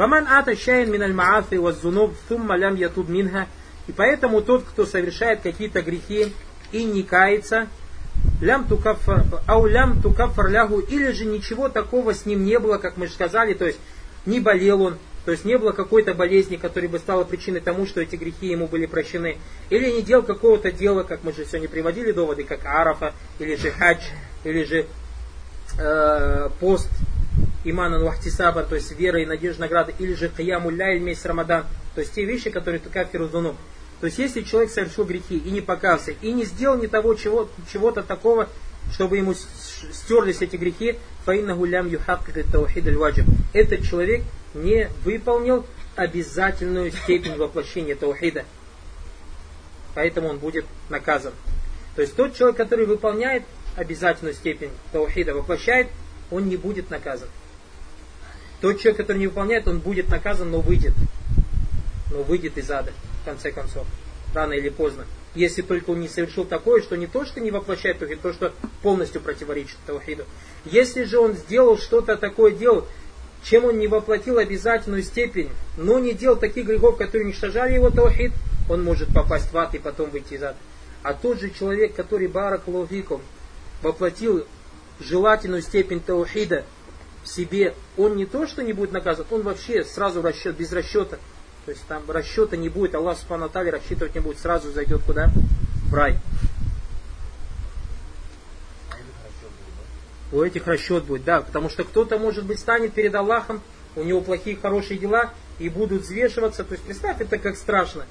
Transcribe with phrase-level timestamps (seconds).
[0.00, 3.48] Фаман ата шайн мин аль маафи ваззунуб сумма лям ятуб минха.
[3.86, 6.32] И поэтому тот, кто совершает какие-то грехи
[6.72, 7.68] и не кается,
[8.40, 12.96] лям тукафар, ау лям тукафар лягу, или же ничего такого с ним не было, как
[12.96, 13.78] мы же сказали, то есть
[14.24, 18.00] не болел он, то есть не было какой-то болезни, которая бы стала причиной тому, что
[18.00, 19.36] эти грехи ему были прощены.
[19.68, 23.70] Или не делал какого-то дела, как мы же сегодня приводили доводы, как арафа, или же
[23.70, 24.00] хадж,
[24.44, 24.86] или же
[25.78, 26.88] э, пост
[27.64, 32.00] имана вахтисаба, то есть вера и надежда награды, или же каяму ляль месяц рамадан, то
[32.00, 33.56] есть те вещи, которые кафиру дуну.
[34.00, 37.50] То есть если человек совершил грехи и не покался, и не сделал ни того чего,
[37.70, 38.48] чего-то такого,
[38.92, 44.22] чтобы ему стерлись эти грехи, фаинна гулям юхаккит таухид аль Этот человек
[44.54, 48.44] не выполнил обязательную степень воплощения таухида.
[49.94, 51.32] Поэтому он будет наказан.
[51.94, 53.42] То есть тот человек, который выполняет
[53.76, 55.88] обязательную степень таухида, воплощает,
[56.30, 57.28] он не будет наказан.
[58.60, 60.92] Тот человек, который не выполняет, он будет наказан, но выйдет.
[62.10, 62.92] Но выйдет из ада,
[63.22, 63.86] в конце концов.
[64.34, 65.06] Рано или поздно.
[65.34, 68.52] Если только он не совершил такое, что не то, что не воплощает таухид, то, что
[68.82, 70.24] полностью противоречит таухиду.
[70.64, 72.86] Если же он сделал что-то такое, делал,
[73.44, 78.32] чем он не воплотил обязательную степень, но не делал таких грехов, которые уничтожали его таухид,
[78.68, 80.56] он может попасть в ад и потом выйти из ада.
[81.02, 83.22] А тот же человек, который барак ловиком
[83.82, 84.46] воплотил
[84.98, 86.64] желательную степень таухида,
[87.22, 91.18] в себе, он не то, что не будет наказан, он вообще сразу расчет, без расчета.
[91.66, 95.30] То есть там расчета не будет, Аллах Субхану Атали рассчитывать не будет, сразу зайдет куда?
[95.90, 96.18] В рай.
[100.32, 103.60] У этих расчет будет, да, потому что кто-то, может быть, станет перед Аллахом,
[103.96, 106.64] у него плохие, хорошие дела, и будут взвешиваться.
[106.64, 108.06] То есть представь, это как страшно.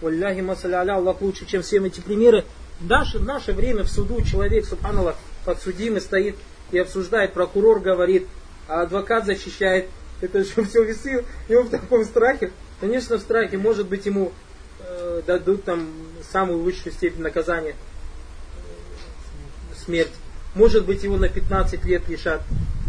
[0.00, 2.44] Валляхи масаля Аллах лучше, чем все эти примеры.
[2.80, 6.36] Даже в наше время в суду человек, субханаллах, подсудимый стоит
[6.72, 8.26] и обсуждает, прокурор говорит,
[8.70, 9.88] а адвокат защищает.
[10.20, 12.52] Это же все весы, и он в таком страхе.
[12.80, 14.32] Конечно, в страхе, может быть, ему
[14.78, 15.88] э, дадут там
[16.30, 20.12] самую высшую степень наказания, э, смерть.
[20.54, 22.42] Может быть, его на 15 лет лишат.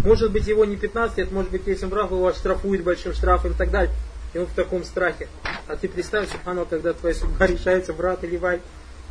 [0.04, 3.56] Может быть, его не 15 лет, может быть, если враг его штрафует большим штрафом и
[3.56, 3.94] так далее.
[4.34, 5.28] И он в таком страхе.
[5.68, 8.62] А ты представь, Субхану, когда твоя судьба решается в рад или вай,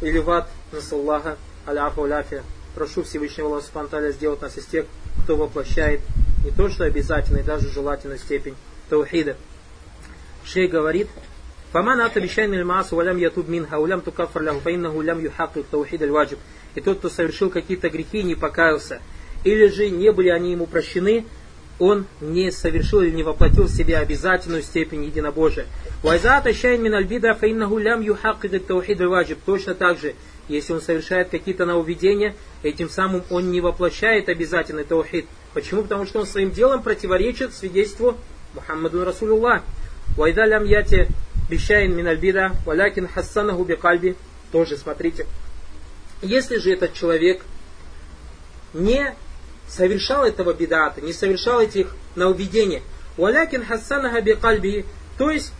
[0.00, 2.42] или в ад, насаллаха, аляфа, аляфия.
[2.74, 4.86] Прошу Всевышнего Аллаха Субхану сделать нас из тех,
[5.24, 6.00] кто воплощает
[6.44, 8.54] не то что обязательно, даже желательную степень
[8.88, 9.36] таухида.
[10.44, 11.08] Шей говорит,
[11.72, 16.02] «Фаман ат обещайн миль маасу валям ятуб мин хаулям тукафр лям фаиннаху улям юхакку таухид
[16.02, 16.38] аль ваджиб».
[16.74, 19.00] И тот, кто совершил какие-то грехи и не покаялся,
[19.44, 21.26] или же не были они ему прощены,
[21.78, 25.66] он не совершил или не воплотил в себе обязательную степень единобожия.
[26.02, 30.14] Вайзата шайн мин альбида фаиннаху лям юхаккид таухид аль Точно так же,
[30.48, 35.82] если он совершает какие-то нововведения, этим самым он не воплощает обязательный таухид– Почему?
[35.82, 38.16] Потому что он своим делом противоречит свидетельству
[38.54, 39.62] Мухаммаду Расулуллах.
[40.16, 41.08] Вайда лям яти
[41.48, 44.16] бишайн мин альбида, валякин хассанаху бикальби.
[44.52, 45.26] Тоже смотрите.
[46.22, 47.42] Если же этот человек
[48.74, 49.14] не
[49.68, 52.82] совершал этого бедата, не совершал этих нововведений,
[53.16, 54.84] валякин хассанаха бикальби,
[55.18, 55.52] то есть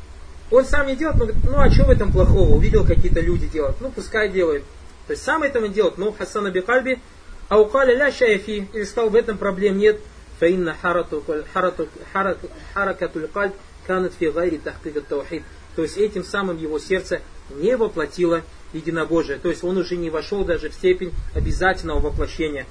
[0.50, 2.54] он сам не делает, говорит, ну а что в этом плохого?
[2.54, 4.64] Увидел какие-то люди делать, ну пускай делают.
[5.06, 7.00] То есть сам этого не делает, но хасана бикальби
[7.50, 10.00] а укаля ля шаяфи, или сказал, в этом проблем нет.
[10.38, 11.42] Фаинна харакатуль
[13.26, 13.54] кальб
[13.86, 15.42] канат фи гайри таухид.
[15.76, 19.38] То есть этим самым его сердце не воплотило единобожие.
[19.38, 22.66] То есть он уже не вошел даже в степень обязательного воплощения.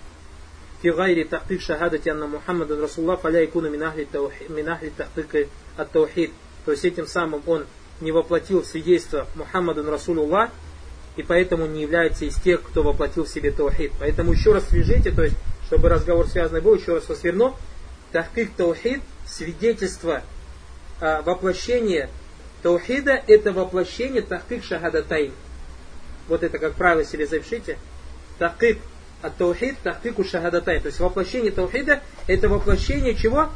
[0.81, 4.06] Фи гайри тахкик шахадати анна Мухаммада Расулла фаля икуна минахли
[4.96, 6.31] тахкик от таухид.
[6.66, 7.66] То есть этим самым он
[8.00, 10.51] не воплотил свидетельство Мухаммаду Расулуллах,
[11.19, 13.91] и поэтому не является из тех, кто воплотил в себе таухид.
[14.00, 15.35] Поэтому еще раз свяжите, то есть,
[15.68, 17.57] чтобы разговор связанный был, еще раз вас верну.
[18.13, 20.24] Тахкик таухид, свидетельство
[21.02, 22.09] а, воплощения
[22.63, 25.34] таухида, это воплощение тахкик шахадатайн.
[26.29, 27.78] Вот это, как правило, себе запишите.
[28.38, 28.79] Тахкик
[29.22, 30.79] от таухид, тахкику шахадатай.
[30.79, 33.50] То есть воплощение таухида, это воплощение чего?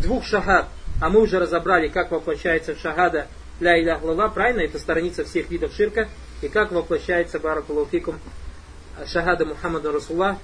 [0.00, 0.66] Двух шахад.
[1.02, 3.26] А мы уже разобрали, как воплощается шахада
[3.60, 4.00] ля илях
[4.32, 4.62] правильно?
[4.62, 6.08] Это страница всех видов ширка.
[6.42, 8.18] И как воплощается Баракулуфикум
[9.06, 10.38] шахада Мухаммада Расулла,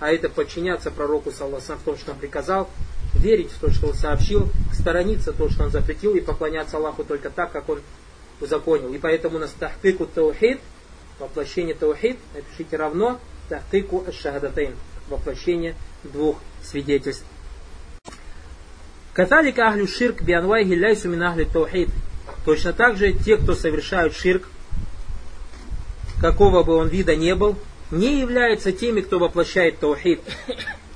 [0.00, 2.68] а это подчиняться пророку, саллаху в том, что он приказал,
[3.14, 7.30] верить в то, что он сообщил, сторониться то, что он запретил, и поклоняться Аллаху только
[7.30, 7.80] так, как он
[8.40, 8.92] узаконил.
[8.92, 10.60] И поэтому у нас тахтыку таухид,
[11.18, 14.74] воплощение таухид, напишите равно тахтыку шахадатейн,
[15.08, 17.24] воплощение двух свидетельств.
[19.12, 21.90] Каталика ахлю ширк бианвайхи ляйсу мин ахли таухид.
[22.44, 24.48] Точно так же те, кто совершают ширк,
[26.20, 27.56] какого бы он вида не был,
[27.90, 30.20] не является теми, кто воплощает таухид.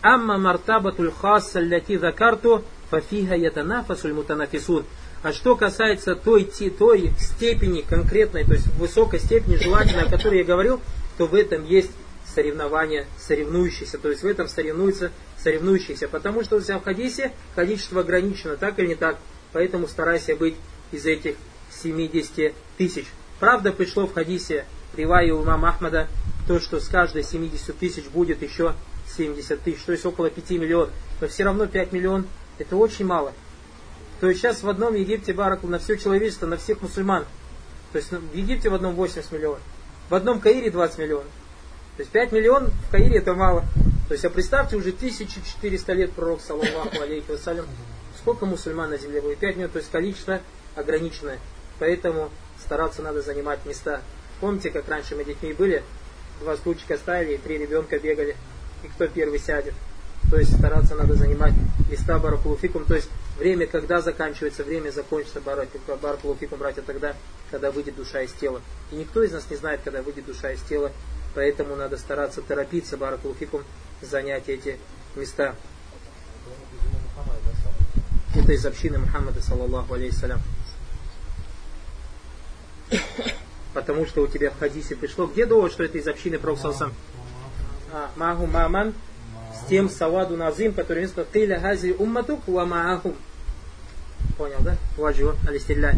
[0.02, 4.84] Амма мартабатуль хасса ляти закарту, фафига ятанафасуль мутанафисун.
[5.22, 6.44] А что касается той,
[6.78, 10.80] той степени конкретной, то есть высокой степени желательной, о которой я говорил,
[11.16, 11.90] то в этом есть
[12.26, 15.12] соревнования соревнующиеся, то есть в этом соревнуются
[15.42, 19.18] соревнующиеся, потому что в хадисе количество ограничено, так или не так,
[19.52, 20.56] поэтому старайся быть
[20.92, 21.36] из этих
[21.82, 23.06] 70 тысяч.
[23.40, 26.08] Правда, пришло в хадисе Ривая у имама Ахмада,
[26.46, 28.74] то, что с каждой 70 тысяч будет еще
[29.16, 30.90] 70 тысяч, то есть около 5 миллионов.
[31.20, 32.26] Но все равно 5 миллионов
[32.58, 33.32] это очень мало.
[34.20, 37.24] То есть сейчас в одном Египте Бараку на все человечество, на всех мусульман.
[37.92, 39.60] То есть в Египте в одном 80 миллионов.
[40.08, 41.26] В одном Каире 20 миллионов.
[41.96, 43.64] То есть 5 миллионов в Каире это мало.
[44.08, 47.66] То есть, а представьте, уже 1400 лет пророк, саллаллаху алейхи вассалям,
[48.18, 49.38] сколько мусульман на земле будет?
[49.38, 50.40] 5 миллионов, то есть количество
[50.76, 51.38] ограниченное.
[51.78, 52.30] Поэтому
[52.62, 54.02] стараться надо занимать места.
[54.44, 55.82] Помните, как раньше мы детьми были?
[56.40, 58.36] Два стульчика ставили, и три ребенка бегали.
[58.82, 59.72] И кто первый сядет.
[60.30, 61.54] То есть стараться надо занимать
[61.90, 62.84] места баракулуфикум.
[62.84, 63.08] То есть
[63.38, 67.16] время, когда заканчивается, время закончится баракулуфикум, братья, тогда,
[67.50, 68.60] когда выйдет душа из тела.
[68.92, 70.92] И никто из нас не знает, когда выйдет душа из тела.
[71.34, 73.64] Поэтому надо стараться торопиться, баракулуфикум,
[74.02, 74.78] занять эти
[75.16, 75.56] места.
[78.34, 80.42] Это из общины Мухаммада, саллаллаху алейхиссалям
[83.73, 85.27] Потому что у тебя в хадисе пришло.
[85.27, 86.91] Где довод, что это из общины Пророка
[87.91, 88.93] а, Маху Маман
[89.53, 93.15] с тем Саваду Назим, который не сказал, Тиля Хази Умматук ва Маахум.
[94.37, 94.75] Понял, да?
[94.97, 95.95] Ваджу, алистилляй.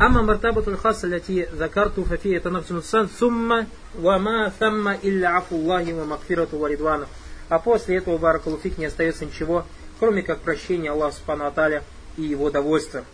[0.00, 3.64] أما مرتبة الخاصة التي ذكرت ففيه تنفس الإنسان ثم
[4.02, 7.06] وما ثم إلا عفو الله ومغفرته ورضوانه.
[7.48, 9.64] А после этого Баракалуфик не остается ничего,
[10.00, 11.84] кроме как прощения Аллаха Субхану Аталя
[12.16, 13.04] и его довольства.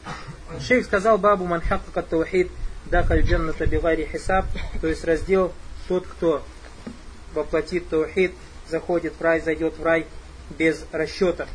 [0.61, 2.51] Шейх сказал Бабу Манхакка Таухид
[2.86, 4.46] Дахаль Джанната Бивари Хисаб,
[4.82, 5.52] то есть раздел
[5.88, 6.44] тот, кто
[7.34, 8.34] воплотит Таухид,
[8.70, 10.06] заходит в рай, зайдет в рай
[10.58, 11.48] без расчета.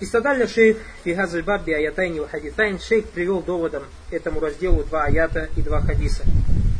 [0.00, 3.82] Истадалля шейх Фигазаль Бабби Аятайни Хадитайн шейх привел доводом
[4.12, 6.22] этому разделу два аята и два хадиса.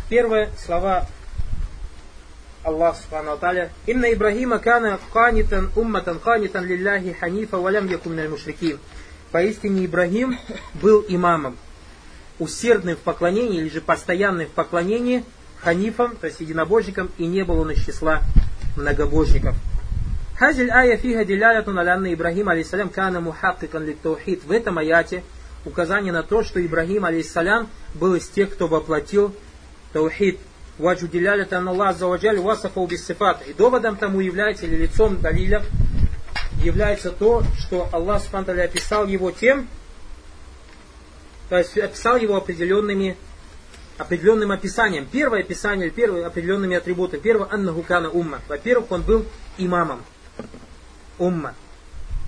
[0.08, 1.08] Первое слова
[2.62, 3.70] Аллах Субхану Аталя.
[3.86, 8.78] Инна Ибрахима кана канитан умматан канитан лилляхи ханифа валям якум мушрикин.
[9.32, 10.38] Поистине Ибрахим
[10.74, 11.56] был имамом,
[12.38, 15.24] усердным в поклонении или же постоянным в поклонении
[15.60, 18.22] ханифом, то есть единобожником, и не был он из числа
[18.76, 19.56] многобожников.
[20.38, 24.44] Хазиль ая фига дилялятун алянна Ибрахим алейсалям кана мухаккикан литтаухид.
[24.44, 25.24] В этом аяте
[25.64, 29.34] указание на то, что Ибрахим алейсалям был из тех, кто воплотил
[29.92, 30.38] таухид.
[30.78, 33.42] Ваджу дилялятан Аллах заваджаль васафа убиссифат.
[33.48, 35.64] И доводом тому является, или лицом далиля,
[36.62, 39.66] является то, что Аллах Субхану описал его тем,
[41.48, 43.16] то есть описал его определенными
[43.98, 45.06] определенным описанием.
[45.10, 47.20] Первое описание, первое определенными атрибутами.
[47.20, 48.40] Первое, аннаху кана умма.
[48.48, 49.26] Во-первых, он был
[49.58, 50.02] имамом
[51.18, 51.54] умма.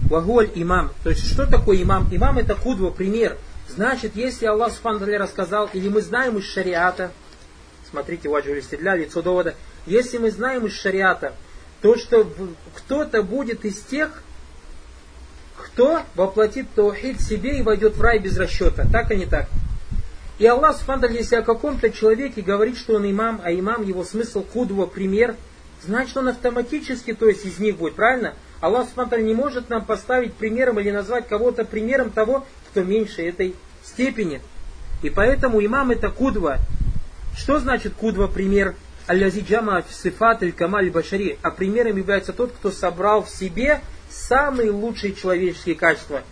[0.09, 0.93] Вагуаль имам.
[1.05, 2.09] То есть, что такое имам?
[2.11, 3.39] Имам это кудва, пример.
[3.69, 7.13] Значит, если Аллах Субхану рассказал, или мы знаем из шариата,
[7.89, 9.55] смотрите, ваджу для лицо довода,
[9.87, 11.35] если мы знаем из шариата,
[11.81, 12.29] то что
[12.75, 14.23] кто-то будет из тех,
[15.73, 18.87] кто воплотит таухид себе и войдет в рай без расчета.
[18.91, 19.49] Так или не так?
[20.39, 24.43] И Аллах Субхану если о каком-то человеке говорит, что он имам, а имам его смысл
[24.43, 25.37] кудва, пример,
[25.83, 28.35] значит он автоматически, то есть из них будет, правильно?
[28.61, 33.55] Аллах Субтитры не может нам поставить примером или назвать кого-то примером того, кто меньше этой
[33.83, 34.41] степени.
[35.03, 36.59] И поэтому имам это кудва.
[37.37, 38.75] Что значит кудва пример?
[39.07, 41.39] Аллази джама сифат аль камаль башари.
[41.43, 46.23] А примером является тот, кто собрал в себе самые лучшие человеческие качества.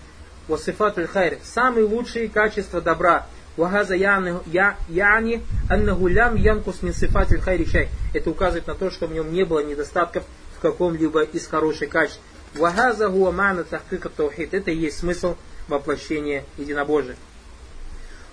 [0.48, 1.38] Васифат аль хайр.
[1.42, 3.26] Самые лучшие качества добра.
[3.56, 7.88] Вагаза яни аннаху лям янкус мин сифат аль хайри шай.
[8.14, 10.24] Это указывает на то, что в нем не было недостатков
[10.56, 12.20] в каком-либо из хороших качеств.
[12.54, 14.54] Вахаза гуа мана тахкика таухид.
[14.54, 15.36] Это и есть смысл
[15.68, 17.16] воплощения единобожия.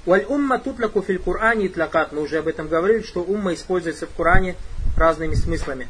[0.06, 2.12] Валь умма тутляку фил Кур'ане тлакат.
[2.12, 4.56] Мы уже об этом говорили, что умма используется в Коране
[4.96, 5.88] разными смыслами.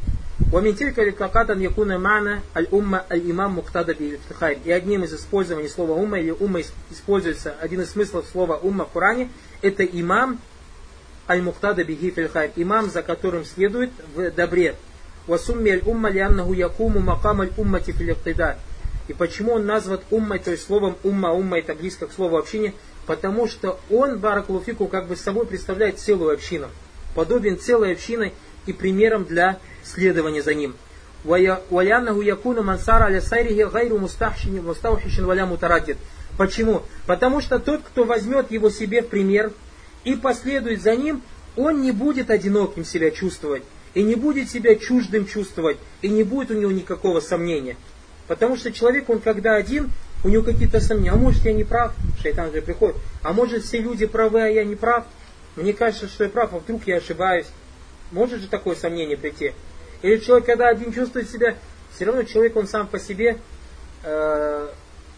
[0.52, 4.56] ومن تلك الإطلاقات أن يكون معنى الأمة الإمام مقتدى بالافتخار.
[4.64, 6.60] И одним из использований слова умма или умма
[6.90, 9.28] используется, один из смыслов слова умма в Коране,
[9.62, 10.40] это имам
[11.28, 12.50] аль-муктада бихи фильхайр.
[12.56, 14.75] Имам, за которым следует в добре.
[15.26, 18.58] Васумми аль-умма лианнаху якуму макам аль-уммати филиктида.
[19.06, 22.75] И почему он назван уммой, то есть словом умма, умма это близко к слову общине,
[23.06, 26.68] потому что он, баракулуфику, как бы собой представляет целую общину.
[27.14, 28.34] Подобен целой общиной
[28.65, 30.75] и примером для следования за ним.
[31.24, 34.62] Ваяннаху якуна мансара аля сайрихи гайру мустахшин
[35.25, 35.98] валя мутараддид.
[36.38, 36.84] Почему?
[37.05, 39.51] Потому что тот, кто возьмет его себе в пример
[40.03, 41.22] и последует за ним,
[41.55, 43.63] он не будет одиноким себя чувствовать
[43.95, 47.77] и не будет себя чуждым чувствовать, и не будет у него никакого сомнения.
[48.27, 49.89] Потому что человек, он когда один,
[50.24, 51.12] у него какие-то сомнения.
[51.12, 51.93] А может я не прав?
[52.22, 52.98] Шайтан же приходит.
[53.24, 55.05] А может все люди правы, а я не прав?
[55.55, 57.45] Мне кажется, что я прав, а вдруг я ошибаюсь.
[58.15, 59.51] Может же такое сомнение прийти?
[60.01, 61.55] Или человек, когда один чувствует себя,
[61.93, 63.38] все равно человек, он сам по себе,
[64.03, 64.69] э,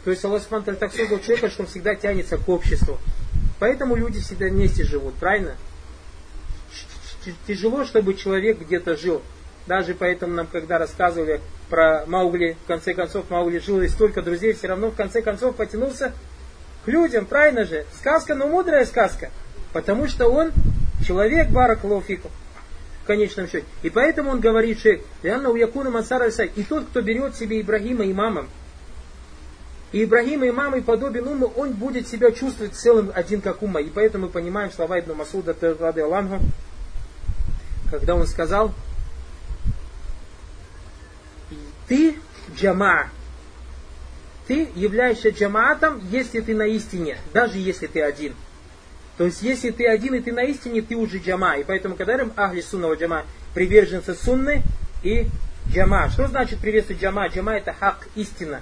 [0.04, 2.98] то есть Аллах Субхану так создал человека, что он всегда тянется к обществу.
[3.60, 5.58] Поэтому люди всегда вместе живут, правильно?
[7.46, 9.22] Тяжело, чтобы человек где-то жил.
[9.68, 11.40] Даже поэтому нам, когда рассказывали
[11.70, 15.56] про Маугли, в конце концов, Маугли жил и столько друзей, все равно в конце концов
[15.56, 16.14] потянулся
[16.84, 17.86] к людям, правильно же?
[18.00, 19.30] Сказка, но мудрая сказка.
[19.72, 20.52] Потому что он
[21.06, 22.32] человек Барак Лауфиков
[23.08, 23.66] конечном счете.
[23.82, 28.50] И поэтому он говорит, что Лианна Уякуна Мансара и тот, кто берет себе Ибрагима имамом,
[29.92, 33.80] и Ибрагима имамой подобен уму, он будет себя чувствовать целым один как ума.
[33.80, 36.40] И поэтому мы понимаем слова Ибн Масуда Рады Аллаху,
[37.90, 38.74] когда он сказал,
[41.88, 42.18] ты
[42.54, 43.10] джама.
[44.48, 48.34] Ты являешься джамаатом, если ты на истине, даже если ты один.
[49.18, 51.58] То есть, если ты один и ты на истине, ты уже джама.
[51.58, 54.62] И поэтому, когда говорим ахли сунного джама, приверженцы сунны
[55.02, 55.28] и
[55.72, 56.10] джама.
[56.10, 57.28] Что значит приветствовать джама?
[57.28, 58.62] Джама это хак, истина.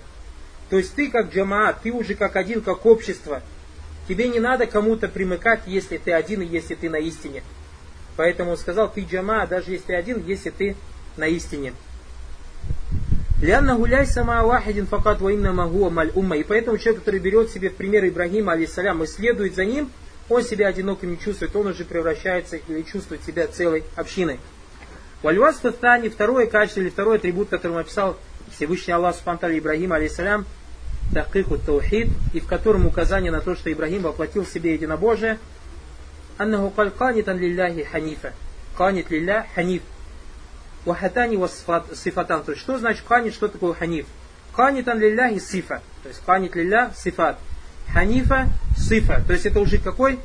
[0.70, 3.42] То есть ты как джама, ты уже как один, как общество.
[4.08, 7.44] Тебе не надо кому-то примыкать, если ты один и если ты на истине.
[8.16, 10.76] Поэтому он сказал, ты джама, даже если один, если ты
[11.18, 11.74] на истине.
[13.42, 16.38] Лянна гуляй сама вахидин факат воинна магуа маль умма.
[16.38, 19.92] И поэтому человек, который берет себе в пример Ибрагима, алейсалям, и следует за ним,
[20.30, 24.40] он себя одиноким не чувствует, он уже превращается или чувствует себя целой общиной.
[25.22, 28.18] Вальвас Фатани, второе качество или второй атрибут, который описал
[28.56, 30.46] Всевышний Аллах Субтитры Ибрагим, алейсалям,
[31.14, 35.40] Тахкиху Таухид, и в котором указание на то, что Ибрагим воплотил в себе единобожие,
[36.38, 38.34] Аннаху каль канитан лилляхи ханифа.
[38.78, 39.84] Канит лилля ханиф.
[40.84, 41.38] Вахатани
[41.96, 42.44] сифатан.
[42.44, 44.06] То есть, что значит канит, что такое ханиф?
[44.54, 45.82] Канитан лилляхи сифа.
[46.04, 47.40] То есть, канит лилля сифат.
[47.94, 49.24] Ханифа сифа.
[49.26, 50.20] То есть, это уже какой?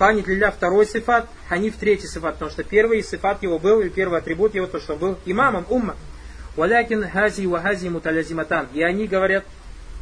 [0.00, 2.34] Канит лилля второй сифат, ханиф третий сифат.
[2.34, 5.94] Потому что первый сифат его был, или первый атрибут его, то, что был имамом, умма.
[6.56, 8.68] Валякин хази ва хази муталязиматан.
[8.72, 9.44] И они говорят,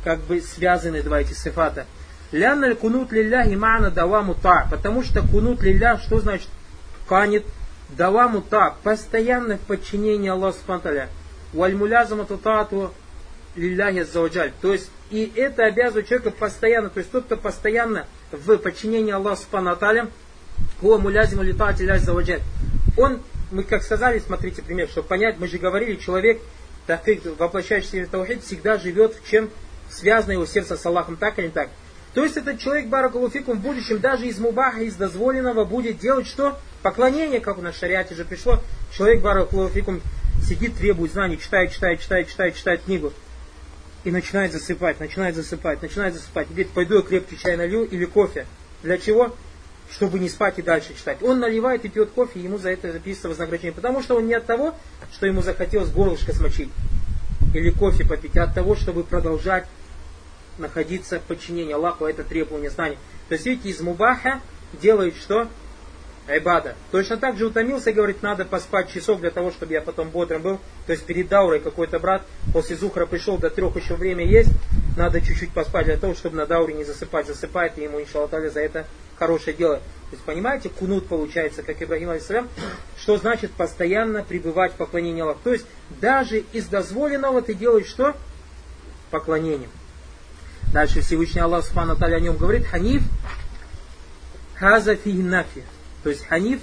[0.05, 1.87] как бы связаны два эти сифата.
[2.31, 4.69] Лянна кунут лилляхи ма'на даваму та.
[4.71, 6.49] Потому что кунут лилля, что значит
[7.09, 7.45] канит?
[7.89, 8.77] Даваму та.
[8.85, 11.09] Постоянно в подчинении Аллаху Субтитры.
[11.53, 12.95] Вальмулязаму татату
[13.57, 14.53] лилляхи заваджаль.
[14.61, 19.43] То есть, и это обязывает человека постоянно, то есть тот, кто постоянно в подчинении Аллаху
[21.85, 22.43] ляж заваджаль.
[22.97, 26.41] Он, мы как сказали, смотрите пример, чтобы понять, мы же говорили, человек,
[26.87, 29.51] так как воплощающийся в Таухид, всегда живет в чем
[29.91, 31.71] связано его сердце с Аллахом, так или не так.
[32.15, 36.59] То есть этот человек, Баракулуфикум, в будущем даже из мубаха, из дозволенного будет делать что?
[36.83, 38.61] Поклонение, как у нас в шариате же пришло.
[38.93, 40.01] Человек, Баракулуфикум,
[40.43, 43.13] сидит, требует знаний, читает, читает, читает, читает, читает книгу.
[44.05, 46.47] И начинает засыпать, начинает засыпать, начинает засыпать.
[46.47, 48.47] И говорит, пойду я крепкий чай налью или кофе.
[48.83, 49.35] Для чего?
[49.91, 51.23] Чтобы не спать и дальше читать.
[51.23, 53.75] Он наливает и пьет кофе, и ему за это записывается вознаграждение.
[53.75, 54.75] Потому что он не от того,
[55.13, 56.71] что ему захотелось горлышко смочить
[57.55, 59.67] или кофе попить, а от того, чтобы продолжать
[60.59, 62.99] находиться в подчинении Аллаху, это требование знаний.
[63.29, 64.41] То есть, видите, из мубаха
[64.81, 65.49] делает что?
[66.29, 66.75] Айбада.
[66.91, 70.61] Точно так же утомился, говорит, надо поспать часов для того, чтобы я потом бодрым был.
[70.87, 74.51] То есть перед даурой какой-то брат после зухра пришел, до трех еще время есть,
[74.97, 77.27] надо чуть-чуть поспать для того, чтобы на дауре не засыпать.
[77.27, 78.87] Засыпает, и ему, иншаллах, за это
[79.19, 79.77] хорошее дело.
[79.77, 82.49] То есть, понимаете, кунут получается, как Ибрагим Алисалям,
[82.99, 85.41] что значит постоянно пребывать в поклонении Аллаху.
[85.45, 85.67] То есть,
[86.01, 88.15] даже из дозволенного ты делаешь что?
[89.11, 89.69] Поклонение.
[90.73, 93.03] Дальше Всевышний Аллах Субхану о нем говорит, ханиф
[94.55, 95.63] хаза фигнафи.
[96.03, 96.61] То есть ханиф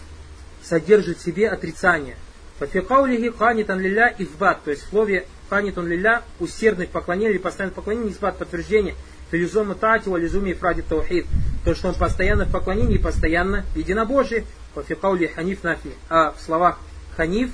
[0.63, 2.15] содержит в себе отрицание.
[2.59, 4.63] Фафикаулихи канитан лилля избат.
[4.63, 8.95] То есть в слове канитан лилля усердный поклонение или постоянное поклонение избат подтверждение.
[9.31, 11.25] Филизому тати вализуми фради таухид.
[11.65, 14.45] То, что он постоянно в поклонении и постоянно в единобожии.
[14.73, 15.91] Фафикаули ханиф нафи.
[16.09, 16.79] А в словах
[17.15, 17.51] ханиф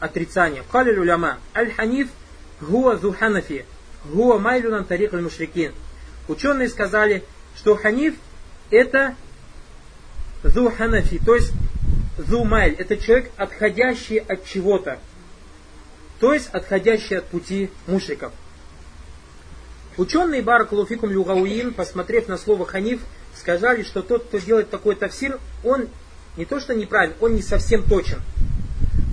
[0.00, 0.62] отрицание.
[0.70, 1.38] Калиль уляма.
[1.54, 2.08] Аль ханиф
[2.60, 3.64] гуа зу ханафи.
[4.04, 5.72] Гуа майлюнан тарик аль мушрикин.
[6.28, 7.24] Ученые сказали,
[7.56, 8.14] что ханиф
[8.70, 9.14] это
[10.42, 11.52] зу ханафи, то есть
[12.16, 14.98] зу майль, это человек, отходящий от чего-то,
[16.20, 18.32] то есть отходящий от пути мушриков.
[19.96, 23.00] Ученые Баракулуфикум Люгауин, посмотрев на слово ханиф,
[23.34, 25.88] сказали, что тот, кто делает такой тафсир, он
[26.36, 28.20] не то что неправильно, он не совсем точен.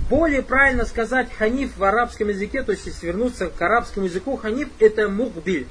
[0.08, 4.68] Более правильно сказать ханиф в арабском языке, то есть если вернуться к арабскому языку, ханиф
[4.78, 5.66] это мукбиль.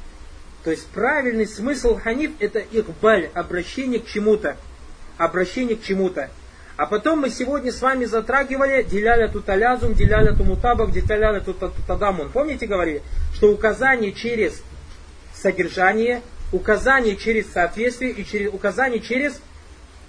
[0.66, 4.58] То есть правильный смысл ханиф это ихбаль, обращение к чему-то.
[5.18, 6.30] Обращение к чему-то.
[6.78, 12.30] А потом мы сегодня с вами затрагивали деляля туталязум, деляля тумутабак, деляля тутадамун.
[12.30, 13.02] Помните, говорили,
[13.34, 14.62] что указание через
[15.34, 19.42] содержание, указание через соответствие и через, указание через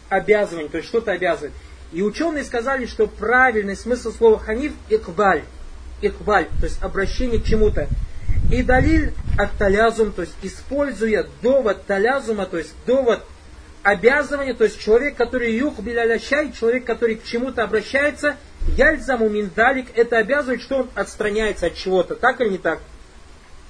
[0.08, 1.52] обязывание, то есть что-то обязывает.
[1.92, 5.44] И ученые сказали, что правильный смысл слова ханиф– икбаль.
[6.02, 7.88] Икбаль, то есть обращение к чему-то.
[8.50, 13.24] И далиль от талязум, то есть используя довод талязума, то есть довод
[13.86, 18.36] обязывания, то есть человек, который юх билялящай, человек, который к чему-то обращается,
[18.76, 22.80] яльзаму миндалик, это обязывает, что он отстраняется от чего-то, так или не так?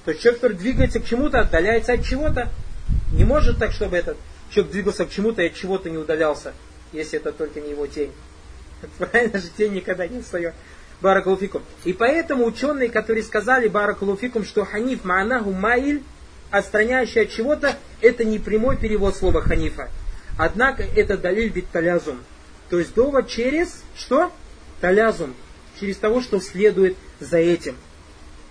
[0.07, 2.49] То есть человек, который двигается к чему-то, отдаляется от чего-то.
[3.13, 4.17] Не может так, чтобы этот
[4.51, 6.55] человек двигался к чему-то и от чего-то не удалялся,
[6.93, 8.13] если это только не его тень.
[8.99, 10.55] Правильно же тень никогда не встает.
[11.03, 11.63] Баракалуфикум.
[11.85, 16.03] И поэтому ученые, которые сказали Баракалуфикум, что ханиф маанаху маиль,
[16.51, 19.91] отстраняющий от чего-то, это не прямой перевод слова ханифа.
[20.37, 22.21] Однако это далиль бит талязум.
[22.69, 24.33] То есть довод через что?
[24.81, 25.35] Талязум.
[25.81, 27.77] Через того, что следует за этим.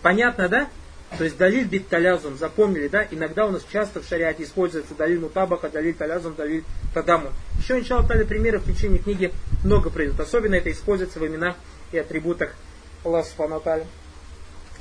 [0.01, 0.70] Понятно, да?
[1.18, 3.08] То есть далиль бит талязум, запомнили, да?
[3.10, 6.63] Иногда у нас часто в шариате используется далиль мутабака, далиль талязум, далиль
[6.94, 7.32] тадаму.
[7.60, 9.32] Еще, иншалла, примеров в течение книги
[9.63, 10.20] много придут.
[10.20, 11.56] Особенно это используется в именах
[11.92, 12.56] и атрибутах
[13.04, 13.62] Аллаха Субхану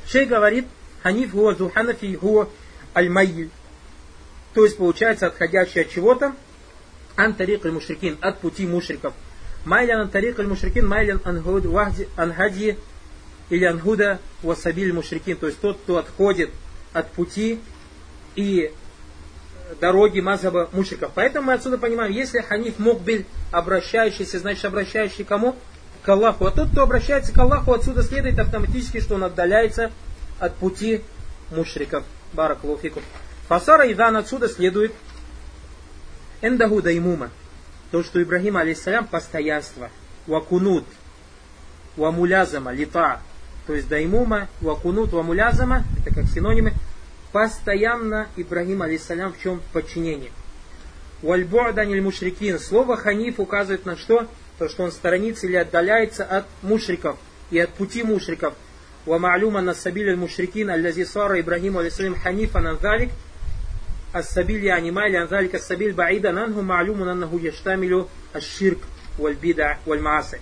[0.07, 0.67] Шей говорит,
[1.03, 2.49] ханиф хуа зуханафи хуа
[2.97, 3.11] аль
[4.55, 6.35] То есть получается отходящий от чего-то,
[7.17, 9.15] антарик мушрикин, от пути мушриков.
[9.65, 11.21] Майлян антарик мушрикин, майлян
[12.17, 12.79] анхади
[13.51, 15.37] или ангуда васабиль мушрикин.
[15.37, 16.51] То есть тот, кто отходит
[16.93, 17.61] от пути
[18.37, 18.73] и
[19.81, 21.13] дороги мазаба мушриков.
[21.15, 25.57] Поэтому мы отсюда понимаем, если ханиф мукбиль, обращающийся, значит обращающий кому?
[26.05, 26.45] к Аллаху.
[26.45, 29.91] А тот, кто обращается к Аллаху, отсюда следует автоматически, что он отдаляется
[30.39, 31.03] от пути
[31.51, 32.05] мушриков.
[32.35, 33.03] Баракалуфикум.
[33.49, 34.93] Фасара и дан отсюда следует
[36.45, 37.31] Эндаху даймума.
[37.91, 39.91] То, что Ибрагим, алейсалям, постоянство.
[40.27, 40.85] Вакунут.
[41.97, 43.23] Вамулязама, лита.
[43.67, 46.75] То есть даймума, вакунут, вамулязама, это как синонимы,
[47.33, 50.31] постоянно Ибрагим, алейсалям, в чем подчинении.
[51.23, 52.59] Вальбуаданиль мушрикин.
[52.59, 54.29] Слово ханиф указывает на что?
[54.59, 57.17] То, что он сторонится или отдаляется от мушриков
[57.51, 58.53] и от пути мушриков.
[59.07, 63.13] Вамалюма насабиль мушрикин аль-лази сара Ибрагим алейсалям ханифа надалик.
[64.16, 68.06] السبيل يعني مائل عن ذلك السبيل بعيدا عنه معلوم أنه يشتمل
[68.36, 68.80] الشرك
[69.20, 70.38] والبدع والمعاصي.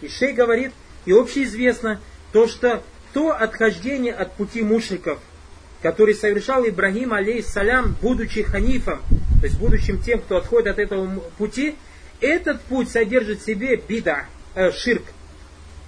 [0.00, 0.72] И шей говорит,
[1.04, 2.00] и общеизвестно,
[2.32, 5.20] то, что то отхождение от пути мушриков,
[5.80, 9.02] который совершал Ибрагим, алейхиссалям, будучи ханифом,
[9.40, 11.76] то есть будущим тем, кто отходит от этого пути,
[12.20, 15.04] этот путь содержит в себе бида, э, ширк,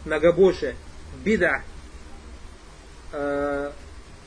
[0.04, 0.74] многобожие,
[1.24, 1.62] бида,
[3.12, 3.70] э,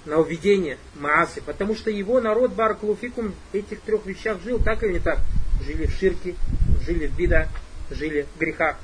[0.05, 5.01] нововведение, маасы, потому что его народ Баракулуфикум в этих трех вещах жил, так или не
[5.01, 5.19] так?
[5.65, 6.35] Жили в ширке,
[6.85, 7.49] жили в бида,
[7.91, 8.77] жили в грехах.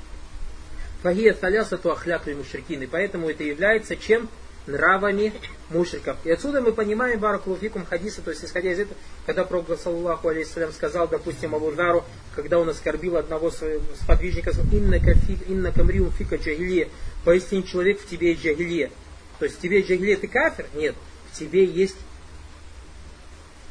[1.03, 2.83] Фагия талясату ахляк мушрикин.
[2.83, 4.29] И поэтому это является чем?
[4.67, 5.33] Нравами
[5.71, 6.17] мушриков.
[6.25, 10.73] И отсюда мы понимаем баракулуфикум хадиса, то есть исходя из этого, когда Пророк саллаху алейхиссалям
[10.73, 12.05] сказал, допустим, Абурдару,
[12.35, 16.89] когда он оскорбил одного своего сподвижника, сказал, инна, кафи, инна камриум фика джагилия,
[17.25, 18.91] поистине человек в тебе джагилия.
[19.39, 20.67] То есть тебе джагилия ты кафир?
[20.75, 20.95] Нет,
[21.31, 21.97] в тебе есть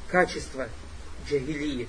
[0.08, 0.70] качество
[1.30, 1.88] джагилии.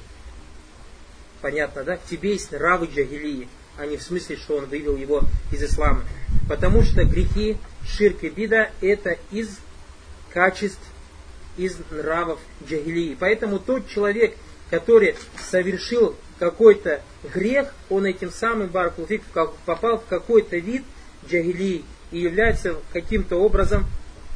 [1.40, 1.96] Понятно, да?
[1.96, 6.04] В тебе есть нравы джагилии, а не в смысле, что он вывел его из ислама.
[6.48, 9.58] Потому что грехи, ширк и бида это из
[10.32, 10.80] качеств,
[11.56, 13.16] из нравов джагилии.
[13.18, 14.36] Поэтому тот человек,
[14.70, 15.14] который
[15.50, 17.02] совершил какой-то
[17.34, 19.22] грех, он этим самым баракулфик
[19.64, 20.84] попал в какой-то вид
[21.28, 23.86] джагилии и является каким-то образом,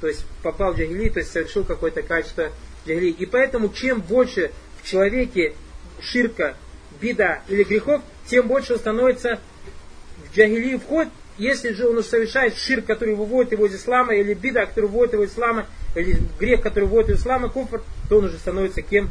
[0.00, 2.50] то есть попал в джагилии, то есть совершил какое-то качество
[2.86, 3.10] джагилии.
[3.10, 4.50] И поэтому чем больше
[4.82, 5.54] в человеке
[6.00, 6.56] ширка,
[7.00, 9.40] бида или грехов, тем больше он становится
[10.16, 14.66] в джагилии входит, если же он совершает ширк, который выводит его из ислама, или бида,
[14.66, 18.26] который выводит его из ислама, или грех, который вводит в ислам и куфр, то он
[18.26, 19.10] уже становится кем?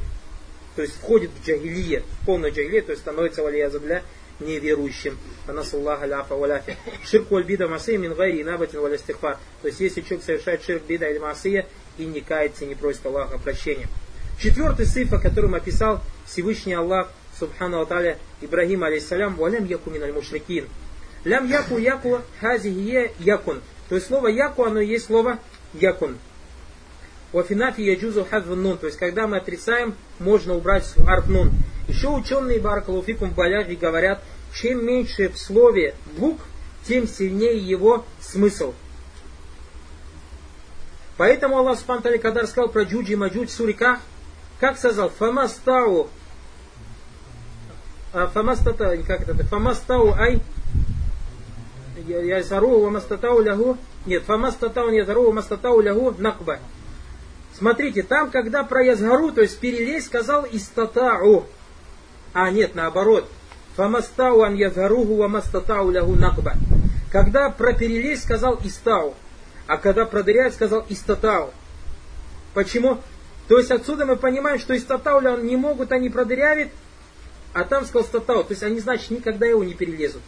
[0.76, 4.04] То есть входит в джагилия, в полную джагилия, то есть становится валия забля
[4.42, 5.18] неверующим.
[5.48, 6.78] Анасуллаха ляфа валяфи.
[7.04, 9.38] Ширк валь бида масия мин гайри набатин валя стихфар.
[9.62, 13.38] То есть если человек совершает ширк бида или масия и не кается, не просит Аллаха
[13.38, 13.88] прощения.
[14.40, 20.68] Четвертый сифа, которым описал Всевышний Аллах, Субхану Аталя, Ибрагим, алейсалям, валям яку мин аль мушрикин.
[21.24, 23.62] Лям яку яку хазихие якун.
[23.90, 25.40] То есть слово яку, оно есть слово
[25.74, 26.18] якун.
[27.34, 28.78] Вафинафи яджузу хадвун нун.
[28.78, 31.52] То есть, когда мы отрицаем, можно убрать арф нун.
[31.88, 34.22] Еще ученые Баракалуфикум в Баляге говорят,
[34.54, 36.44] чем меньше в слове букв,
[36.88, 38.74] тем сильнее его смысл.
[41.18, 44.00] Поэтому Аллах Субхану когда рассказал про Джуджи в Суриках,
[44.60, 46.10] как сказал, Фамастау,
[48.14, 50.42] а, Фамастата, как это, Фамастау ай
[51.98, 56.60] язару мастатау лягу, нет, фамастатау язару мастатау лягу накба.
[57.62, 61.46] Смотрите, там, когда про язгару, то есть перелезть, сказал истатау.
[62.34, 63.30] А, нет, наоборот.
[63.76, 66.56] Фамастау ан язгаругу вамастатау лягу накба.
[67.12, 69.14] Когда про перелезть сказал истау.
[69.68, 71.52] А когда продырять сказал истатау.
[72.56, 72.98] Почему?
[73.48, 76.72] То есть отсюда мы понимаем, что истатау не могут они продырявить,
[77.54, 78.44] а там сказал статау.
[78.44, 80.24] То есть они, значит, никогда его не перелезут.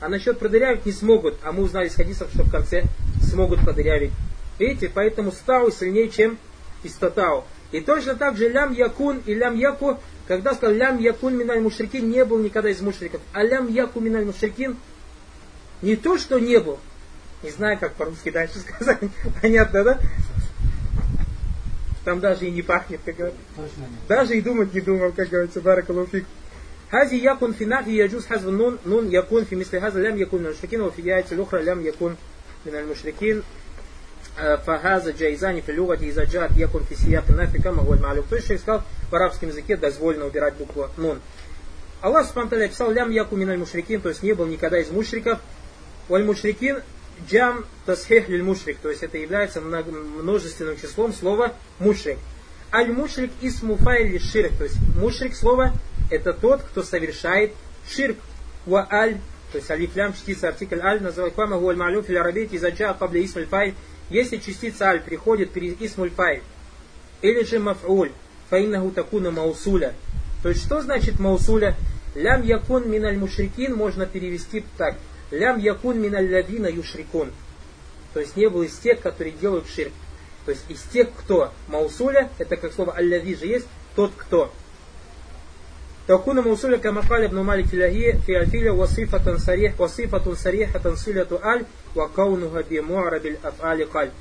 [0.00, 1.34] А насчет продырявить не смогут.
[1.42, 2.84] А мы узнали из хадисов, что в конце
[3.20, 4.12] смогут продырявить.
[4.58, 6.38] Видите, поэтому стау сильнее, чем
[6.83, 7.45] истатау.
[7.71, 12.09] И точно так же лям якун и лям яку, когда сказал лям якун миналь мушрикин,
[12.09, 13.21] не был никогда из мушриков.
[13.33, 14.77] А лям яку миналь мушрикин,
[15.81, 16.79] не то, что не был,
[17.43, 18.99] не знаю, как по-русски дальше сказать,
[19.41, 19.99] понятно, да?
[22.05, 23.41] Там даже и не пахнет, как говорится.
[24.07, 26.25] Даже и думать не думал, как говорится, баракалуфик.
[26.89, 30.45] هذه يكون في النفي يجوز حذف النون نون يكون في مثل هذا لم يكن من
[30.45, 32.15] المشركين وفي الآية الأخرى لم يكن
[32.65, 33.43] من المشركين
[34.34, 38.26] Э, Фагаза джайзани филюгати из аджат якун фисияк нафи кама голь малюк.
[38.28, 41.20] То есть сказал, в арабском языке дозволено убирать букву нун.
[42.00, 45.38] Аллах Субтитры писал лям яку миналь мушрикин, то есть не был никогда из мушриков.
[46.08, 46.82] Валь мушрикин
[47.30, 52.18] джам тасхех лиль мушрик, то есть это является множественным числом слова мушрик.
[52.72, 55.74] Аль мушрик из муфайли ширк, то есть мушрик слово
[56.10, 57.52] это тот, кто совершает
[57.88, 58.16] ширк.
[58.64, 59.18] Ва аль,
[59.52, 63.24] то есть алиф лям, чтится артикль аль, называй квама гуаль малюф или арабейт, изаджа, пабли
[63.24, 63.74] исмаль файль,
[64.12, 66.12] если частица аль приходит перед исмуль
[67.22, 68.12] или же маф'уль,
[68.50, 69.94] фаиннаху такуна маусуля.
[70.42, 71.76] То есть что значит маусуля?
[72.14, 74.96] Лям якун миналь мушрикин можно перевести так.
[75.30, 77.30] Лям якун миналь ладина юшрикун.
[78.12, 79.92] То есть не был из тех, которые делают ширк.
[80.44, 84.52] То есть из тех, кто маусуля, это как слово аль же есть, тот кто.
[86.07, 87.65] تكون موصولة كما قال ابن مالك
[88.25, 94.11] في الفيلة وصفة صريح وصفة صريحة صلة аль وكونها بمعرب الأفعال قال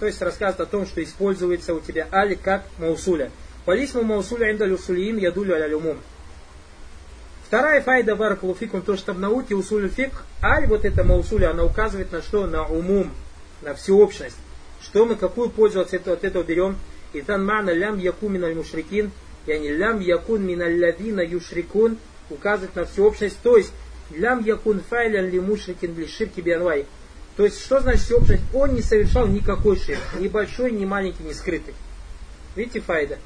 [0.00, 3.30] то есть рассказывает о том, что используется у тебя аль как маусуля.
[3.64, 5.98] Полисму маусуля инда люсулиин ядулю аля люмум.
[7.46, 10.12] Вторая файда баракулуфикум, то, что в науке усуль фик,
[10.42, 12.46] аль, вот это маусуля, она указывает на что?
[12.46, 13.12] На умум,
[13.62, 14.36] на всеобщность.
[14.82, 16.76] Что мы, какую пользу от этого, от этого берем?
[17.12, 19.12] И тан мана лям якумин аль мушрикин,
[19.45, 21.97] яни лям якун мин аллавина юшрикун,
[22.29, 23.71] указывает на всеобщность, то есть
[24.11, 26.85] лям якун файлян ли мушрикин ли ширки бианвай.
[27.35, 28.43] То есть, что значит всеобщность?
[28.53, 31.73] Он не совершал никакой ширк, ни большой, ни маленький, ни скрытый.
[32.55, 33.17] Видите файда?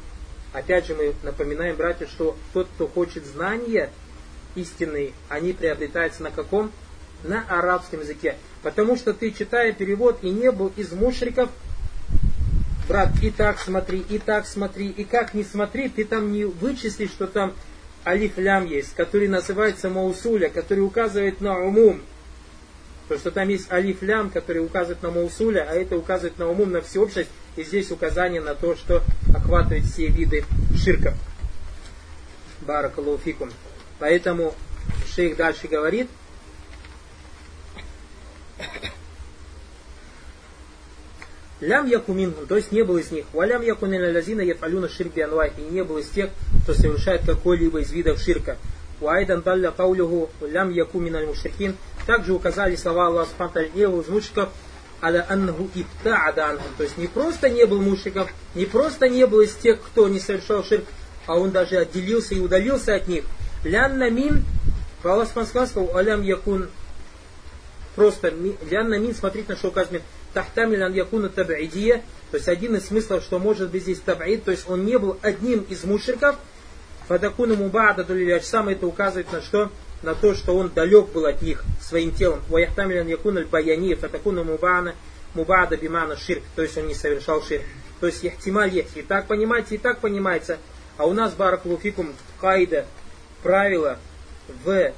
[0.54, 3.89] Опять же мы напоминаем, братья, что тот, кто хочет знания
[4.56, 6.71] истинные, они приобретаются на каком?
[7.23, 8.36] На арабском языке.
[8.62, 11.49] Потому что ты, читая перевод, и не был из мушриков,
[12.88, 17.12] брат, и так смотри, и так смотри, и как не смотри, ты там не вычислишь,
[17.12, 17.54] что там
[18.06, 22.02] алиф лям есть, который называется маусуля, который указывает на умум.
[23.08, 26.72] То, что там есть алиф лям, который указывает на маусуля, а это указывает на умум,
[26.72, 31.13] на всеобщность, и здесь указание на то, что охватывает все виды ширка.
[32.62, 33.52] Баракалуфикум.
[34.00, 34.56] Поэтому
[35.13, 36.10] шейх дальше говорит,
[41.63, 43.26] Лям якумин, то есть не был из них.
[43.32, 45.54] Валям якумин лазина яфалюна ширби анвай.
[45.58, 46.30] И не был из тех,
[46.63, 48.58] кто совершает какой-либо из видов ширка.
[48.99, 51.78] Уайдан далля каулюху лям якумин аль мушрикин.
[52.06, 54.49] Также указали слова Аллаха Субхану из мушриков
[55.02, 56.67] аля аннаху ибта'ада анхум.
[56.76, 60.19] То есть не просто не был мушриков, не просто не был из тех, кто не
[60.19, 60.84] совершал ширк,
[61.28, 63.23] а он даже отделился и удалился от них.
[63.63, 64.43] Лянна мин,
[65.02, 66.69] Аллах сказал, алям якун,
[67.95, 68.34] просто
[68.69, 73.24] лянна мин, смотрите на что указывает тахтамиль ан якуна таб'идия, то есть один из смыслов,
[73.24, 76.38] что может быть здесь таб'ид, то есть он не был одним из мушриков,
[77.08, 78.06] фадакуна мубаада
[78.41, 79.72] сам это указывает на что?
[80.02, 82.41] На то, что он далек был от них своим телом.
[82.50, 84.96] Ваяхтамиль ан якуна баяни, фадакуна мубаана
[85.34, 87.63] мубаада бимана ширк, то есть он не совершал ширк.
[88.00, 88.98] То есть яхтималь есть.
[88.98, 90.58] И так понимаете, и так понимается.
[90.98, 92.86] А у нас баракулуфикум кайда,
[93.41, 93.98] правило
[94.65, 94.91] в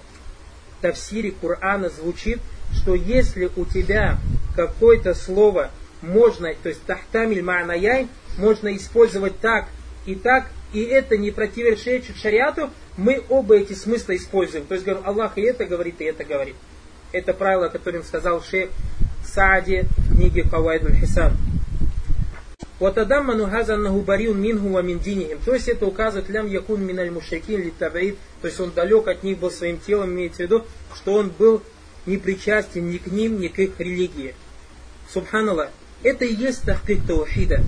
[0.82, 2.39] тавсире Корана звучит,
[2.74, 4.17] что если у тебя
[4.56, 9.68] какое-то слово можно, то есть тахтамиль ма'наяй, можно использовать так
[10.06, 14.65] и так, и это не противоречит шариату, мы оба эти смысла используем.
[14.65, 16.56] То есть говорим, Аллах и это говорит, и это говорит.
[17.12, 18.70] Это правило, которым сказал шейх
[19.26, 21.34] Саади в книге Хавайдуль Хисан.
[22.80, 25.39] Вот манухаза нахубариун минху ва миндинихим.
[25.46, 28.18] То есть это указывает лям якун миналь мушрикин ли табаид.
[28.41, 31.62] То есть он далек от них был своим телом, имеется в виду, что он был
[32.06, 34.36] не причастен ни к ним, ни к их религии.
[35.13, 35.70] Субханаллах,
[36.04, 37.63] это и есть тахкик таухида.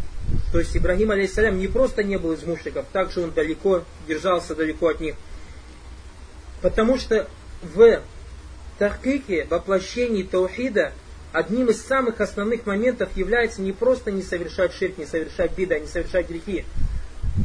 [0.51, 4.89] То есть Ибрагим, алейхиссалям, не просто не был из мушриков, также он далеко, держался далеко
[4.89, 5.15] от них.
[6.61, 7.27] Потому что
[7.61, 8.01] в
[8.77, 10.93] тахкике, воплощении таухида,
[11.31, 15.87] одним из самых основных моментов является не просто не совершать ширк, не совершать бида, не
[15.87, 16.65] совершать грехи.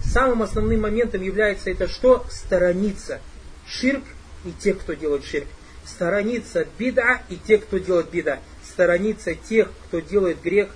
[0.05, 2.24] Самым основным моментом является это что?
[2.31, 3.20] Сторониться.
[3.66, 4.05] Ширк
[4.44, 5.46] и тех, кто делает ширк.
[5.85, 8.38] Сторониться бида и тех, кто делает бида.
[8.72, 10.70] Сторониться тех, кто делает грех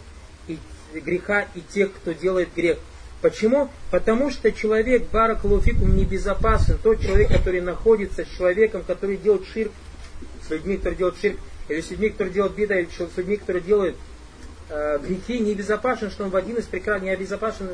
[0.48, 0.58] и
[0.92, 2.78] греха и тех, кто делает грех.
[3.22, 3.70] Почему?
[3.90, 6.78] Потому что человек, барак луфикум, небезопасен.
[6.82, 9.72] Тот человек, который находится с человеком, который делает ширк,
[10.46, 13.62] с людьми, которые делают ширк, или с людьми, которые делают беда, или с людьми, которые
[13.62, 13.96] делают
[14.68, 17.68] э, грехи, небезопасен, что он в один из прекрасных, не обезопасен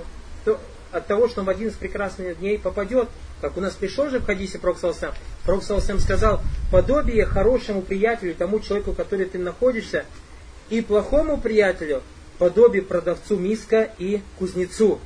[0.44, 0.60] то,
[0.92, 3.08] от того, что он в один из прекрасных дней попадет.
[3.40, 5.12] Как у нас пришел же в хадисе Проксалсам.
[5.44, 10.04] Проксалсам сказал, подобие хорошему приятелю, тому человеку, который ты находишься,
[10.68, 12.02] и плохому приятелю,
[12.38, 15.00] подобие продавцу миска и кузнецу.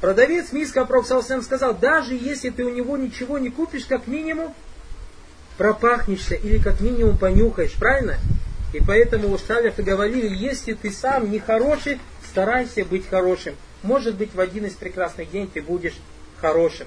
[0.00, 4.54] Продавец миска Проксалсам сказал, даже если ты у него ничего не купишь, как минимум,
[5.56, 8.16] пропахнешься или как минимум понюхаешь, правильно?
[8.72, 11.98] И поэтому у Салифа говорили, если ты сам не хороший,
[12.30, 13.54] старайся быть хорошим.
[13.82, 15.96] Может быть, в один из прекрасных дней ты будешь
[16.40, 16.86] хорошим.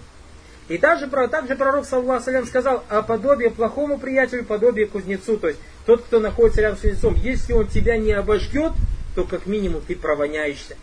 [0.67, 5.37] И также, также пророк, саллаху сказал, а подобие плохому приятелю, подобие кузнецу.
[5.37, 8.73] То есть, тот, кто находится рядом с кузнецом, если он тебя не обожгет,
[9.15, 10.77] то как минимум ты провоняешься.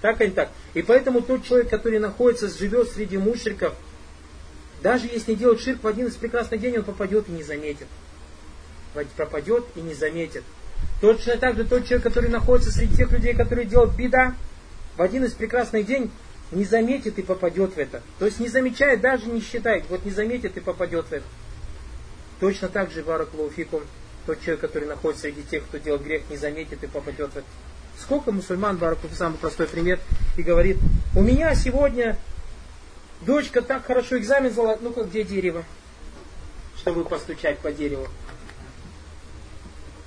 [0.00, 0.50] Так или так.
[0.74, 3.74] И поэтому тот человек, который находится, живет среди мушриков,
[4.82, 7.86] даже если не делает ширк в один из прекрасных дней, он попадет и не заметит.
[9.16, 10.44] Пропадет и не заметит.
[11.00, 14.34] Точно так же тот человек, который находится среди тех людей, которые делают беда,
[14.96, 16.10] в один из прекрасных дней
[16.50, 18.02] не заметит и попадет в это.
[18.18, 21.24] То есть не замечает, даже не считает, вот не заметит и попадет в это.
[22.40, 23.82] Точно так же Бараклауфикум,
[24.26, 27.46] тот человек, который находится среди тех, кто делает грех, не заметит и попадет в это.
[28.00, 30.00] Сколько мусульман, Бараклауфи, самый простой пример,
[30.36, 30.78] и говорит,
[31.14, 32.18] у меня сегодня
[33.26, 35.64] Дочка так хорошо экзамен сдала, ну-ка, где дерево?
[36.76, 38.06] Чтобы постучать по дереву.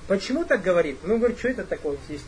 [0.08, 0.98] Почему так говорит?
[1.02, 2.22] Ну, говорит, что это такое здесь?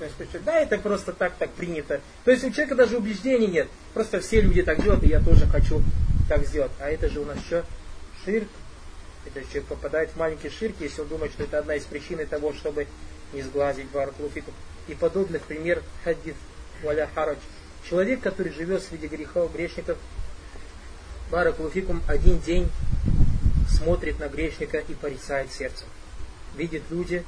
[0.44, 2.00] Да, это просто так, так принято.
[2.24, 3.68] То есть у человека даже убеждений нет.
[3.94, 5.82] Просто все люди так делают, и я тоже хочу
[6.28, 6.70] так сделать.
[6.78, 7.64] А это же у нас что?
[8.24, 8.48] Ширк.
[9.26, 12.52] Это человек попадает в маленький ширк, если он думает, что это одна из причин того,
[12.52, 12.86] чтобы
[13.32, 14.52] не сглазить баракулуфику.
[14.86, 16.34] И подобных пример хадис
[16.82, 17.38] валя харадж.
[17.88, 19.96] Человек, который живет среди грехов, грешников,
[21.30, 22.68] Баракулуфикум один день
[23.68, 25.86] смотрит на грешника и порицает сердцем.
[26.56, 27.24] Видит люди,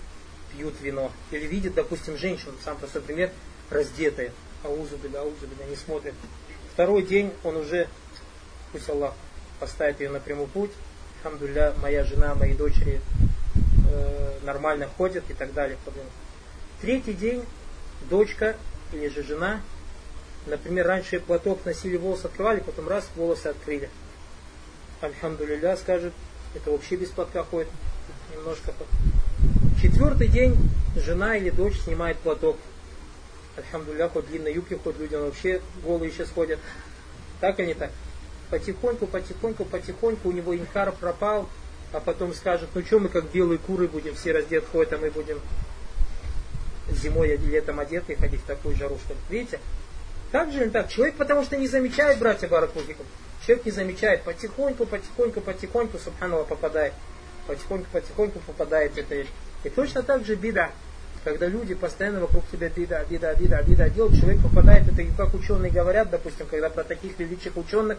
[0.52, 1.10] пьют вино.
[1.30, 3.30] Или видит, допустим, женщину, сам простой пример,
[3.70, 4.32] раздетая.
[4.62, 6.14] Аузу беда, аузу беда, не смотрит.
[6.72, 7.88] Второй день он уже,
[8.72, 9.14] пусть Аллах
[9.60, 10.70] поставит ее на прямой путь.
[11.22, 13.00] Хамдулля, моя жена, мои дочери
[13.88, 15.78] э, нормально ходят и так далее.
[16.80, 17.44] Третий день
[18.08, 18.56] дочка
[18.92, 19.60] или же жена
[20.46, 23.88] Например, раньше платок носили, волосы открывали, потом раз, волосы открыли.
[25.00, 26.12] Альхамдулилля скажет,
[26.54, 27.68] это вообще без платка ходит.
[28.34, 28.72] Немножко.
[29.82, 30.56] Четвертый день
[30.94, 32.56] жена или дочь снимает платок.
[33.56, 36.60] Альхамдулилля, хоть длинной юбки, хоть люди вообще голые сейчас ходят.
[37.40, 37.90] Так или не так?
[38.48, 41.48] Потихоньку, потихоньку, потихоньку у него инкар пропал,
[41.92, 45.10] а потом скажет, ну что мы как белые куры будем все раздет ходить, а мы
[45.10, 45.40] будем
[46.88, 49.58] зимой или летом одеты ходить в такую жару, что Видите?
[50.30, 50.90] Так же или так?
[50.90, 53.04] Человек потому что не замечает, братья Баракулфиков.
[53.44, 56.92] Человек не замечает, потихоньку, потихоньку, потихоньку, субханаллах, попадает.
[57.48, 59.28] Потихоньку, потихоньку попадает эта вещь.
[59.64, 60.70] И точно так же беда.
[61.24, 65.70] Когда люди постоянно вокруг тебя беда, беда, беда, беда делают, человек попадает, это как ученые
[65.70, 67.98] говорят, допустим, когда про таких великих ученых,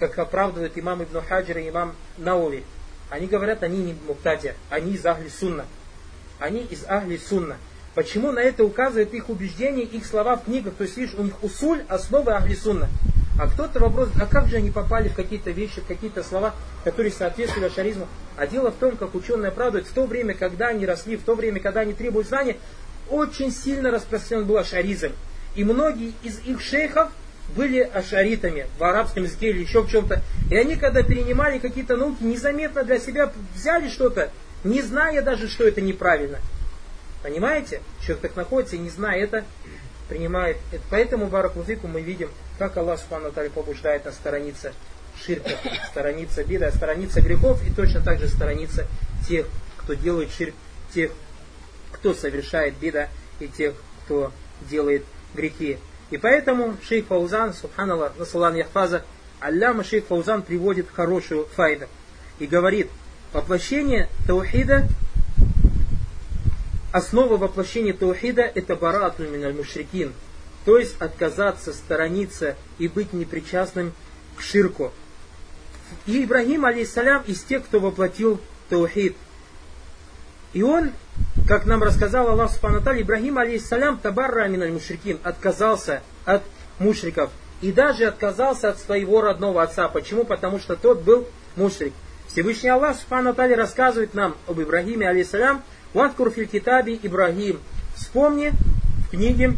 [0.00, 2.64] как оправдывают имам Ибн Хаджир и имам Наули.
[3.08, 5.64] Они говорят, они не муктадия, они из Ахли Сунна.
[6.40, 7.56] Они из Ахли Сунна.
[7.96, 10.74] Почему на это указывает их убеждение, их слова в книгах?
[10.74, 12.90] То есть, видишь, у них усуль, основы Ахлисунна.
[13.38, 17.12] А кто-то вопрос, а как же они попали в какие-то вещи, в какие-то слова, которые
[17.12, 18.08] соответствовали ашаризму?
[18.36, 21.34] А дело в том, как ученые оправдывают, в то время, когда они росли, в то
[21.34, 22.56] время, когда они требуют знания,
[23.10, 25.12] очень сильно распространен был ашаризм.
[25.54, 27.10] И многие из их шейхов
[27.54, 30.22] были ашаритами в арабском языке или еще в чем-то.
[30.50, 34.30] И они, когда перенимали какие-то науки, незаметно для себя взяли что-то,
[34.64, 36.38] не зная даже, что это неправильно.
[37.22, 37.82] Понимаете?
[38.00, 39.44] Человек так находится не зная это,
[40.08, 40.56] принимает.
[40.72, 40.82] Это.
[40.90, 44.72] Поэтому, Баракузику, мы видим, как Аллах Субхану побуждает нас сторониться
[45.24, 45.50] ширка,
[45.90, 48.86] сторониться беда, сторониться грехов и точно так же сторониться
[49.28, 49.46] тех,
[49.78, 50.54] кто делает ширк,
[50.92, 51.10] тех,
[51.92, 53.08] кто совершает беда
[53.40, 54.32] и тех, кто
[54.68, 55.78] делает грехи.
[56.10, 59.04] И поэтому шейх Фаузан, субханаллах, насалан яхфаза,
[59.40, 61.86] Алляма шейх Фаузан приводит хорошую файду
[62.38, 62.88] и говорит,
[63.32, 64.88] воплощение таухида
[66.92, 70.14] основа воплощения таухида это барату мушрикин,
[70.66, 73.94] то есть отказаться, сторониться и быть непричастным
[74.36, 74.92] к ширку.
[76.06, 79.16] И Ибрагим, алейсалям, из тех, кто воплотил таухид.
[80.52, 80.90] И он,
[81.46, 86.42] как нам рассказал Аллах Субхану Ибрагим, алейхиссалям, табарра миналь мушрикин, отказался от
[86.80, 87.30] мушриков.
[87.62, 89.86] И даже отказался от своего родного отца.
[89.88, 90.24] Почему?
[90.24, 91.92] Потому что тот был мушрик.
[92.26, 95.62] Всевышний Аллах Субхану рассказывает нам об Ибрагиме, алейхиссалям,
[95.94, 97.60] «Ваткур филь китаби Ибрагим».
[97.94, 98.52] Вспомни
[99.06, 99.54] в книге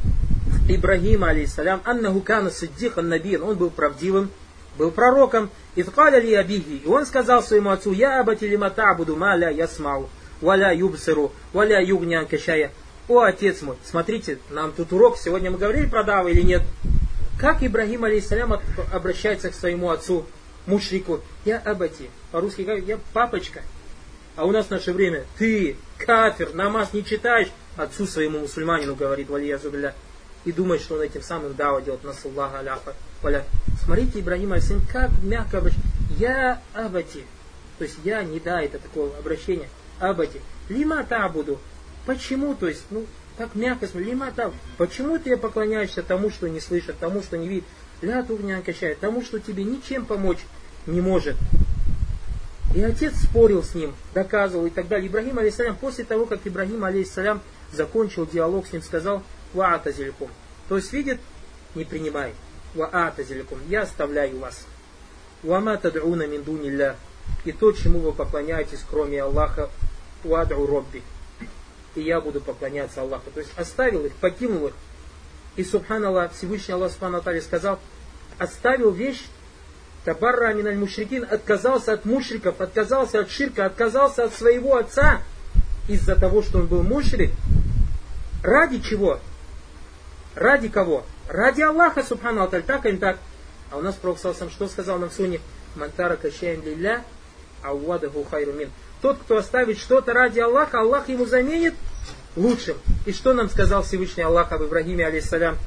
[0.68, 3.42] Ибрагима, алейхиссалям, «Аннаху кана сиддихан набиен».
[3.42, 4.30] Он был правдивым,
[4.76, 5.50] был пророком.
[5.76, 6.82] «Ифкаля ли абихи».
[6.84, 11.82] И он сказал своему отцу, «Я абати лима табуду ма ля ясмау, валя юбсеру, валя
[11.82, 12.70] югнян кашая».
[13.08, 16.62] О, отец мой, смотрите, нам тут урок, сегодня мы говорили про Дава или нет?
[17.40, 18.60] Как Ибрагим, алейхиссалям,
[18.92, 20.26] обращается к своему отцу,
[20.66, 21.20] мушрику?
[21.46, 22.10] Я абати.
[22.32, 23.62] По-русски говорит, я папочка.
[24.36, 29.30] А у нас в наше время, ты, кафир, намаз не читаешь, отцу своему мусульманину говорит,
[29.30, 29.94] валия зубля,
[30.44, 33.44] и думает, что он этим самым дава делает, насаллаха аляха, валя.
[33.84, 35.88] Смотрите, Ибрагим Алисим, как мягко обращается.
[36.18, 37.24] Я абати.
[37.78, 39.68] То есть я не да, это такое обращение.
[40.00, 40.40] Абати.
[40.68, 41.58] Лима буду.
[42.06, 42.54] Почему?
[42.54, 44.52] То есть, ну, так мягко смотри, лима там.
[44.76, 47.64] Почему ты поклоняешься тому, что не слышит, тому, что не видит?
[48.00, 50.38] Ля тугнян качает, тому, что тебе ничем помочь
[50.86, 51.36] не может.
[52.74, 55.08] И отец спорил с ним, доказывал и так далее.
[55.08, 57.40] Ибрагим, алейсалям, после того, как Ибрагим, алейсалям,
[57.72, 59.22] закончил диалог с ним, сказал,
[59.54, 60.30] ваата зеликум.
[60.68, 61.20] То есть, видит,
[61.74, 62.34] не принимай.
[62.74, 63.58] Ваата зеликум.
[63.68, 64.66] Я оставляю вас.
[65.42, 66.96] Вама тад'уна мин дунилля.
[67.44, 69.70] И то, чему вы поклоняетесь, кроме Аллаха,
[70.24, 71.02] вадру робби.
[71.94, 73.30] И я буду поклоняться Аллаху.
[73.30, 74.74] То есть, оставил их, покинул их.
[75.56, 77.80] И, субханаллах, Всевышний Аллах, субхану сказал,
[78.38, 79.24] оставил вещь,
[80.04, 85.20] Табарра миналь мушрикин отказался от мушриков, отказался от ширка, отказался от своего отца
[85.86, 87.32] из-за того, что он был мушрик.
[88.42, 89.20] Ради чего?
[90.38, 91.04] Ради кого?
[91.28, 93.18] Ради Аллаха, субхану аталь, так или так.
[93.72, 95.40] А у нас Пророк сам что сказал нам в суне?
[95.74, 97.02] Мантара кащаем лилля,
[97.62, 98.70] ауадаху хайрумин.
[99.02, 101.74] Тот, кто оставит что-то ради Аллаха, Аллах ему заменит
[102.36, 102.76] лучшим.
[103.04, 105.58] И что нам сказал Всевышний Аллах об Ибрагиме, алейхиссалям?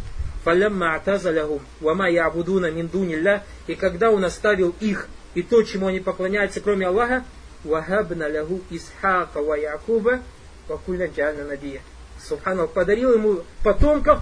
[0.46, 6.00] фалямма атазалягум вама ябудуна мин дунилля, и когда он оставил их и то, чему они
[6.00, 7.26] поклоняются, кроме Аллаха,
[7.66, 10.22] вахабна лягу исхака ва якуба
[10.68, 11.82] вакульна джальна набия.
[12.28, 14.20] Субхану подарил ему потомков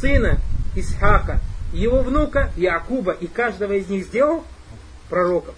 [0.00, 0.40] сына
[0.74, 1.40] Исхака,
[1.72, 4.44] его внука Якуба, и каждого из них сделал
[5.08, 5.54] пророком.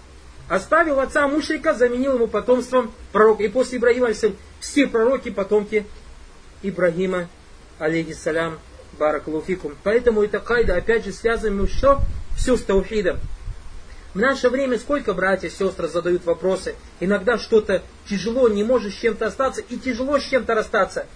[0.47, 3.43] Оставил отца Мушрика, заменил ему потомством пророка.
[3.43, 4.09] И после Ибрагима,
[4.59, 5.85] все пророки, потомки
[6.61, 7.27] Ибрагима,
[7.79, 8.59] алейхиссалям,
[8.99, 9.75] Баракалуфикум.
[9.83, 11.99] Поэтому это кайда, опять же, связываем что?
[12.37, 13.19] Все с таухидом.
[14.13, 16.75] В наше время сколько братья сестры задают вопросы.
[17.01, 21.07] Иногда что-то тяжело, не можешь с чем-то остаться, и тяжело с чем-то расстаться.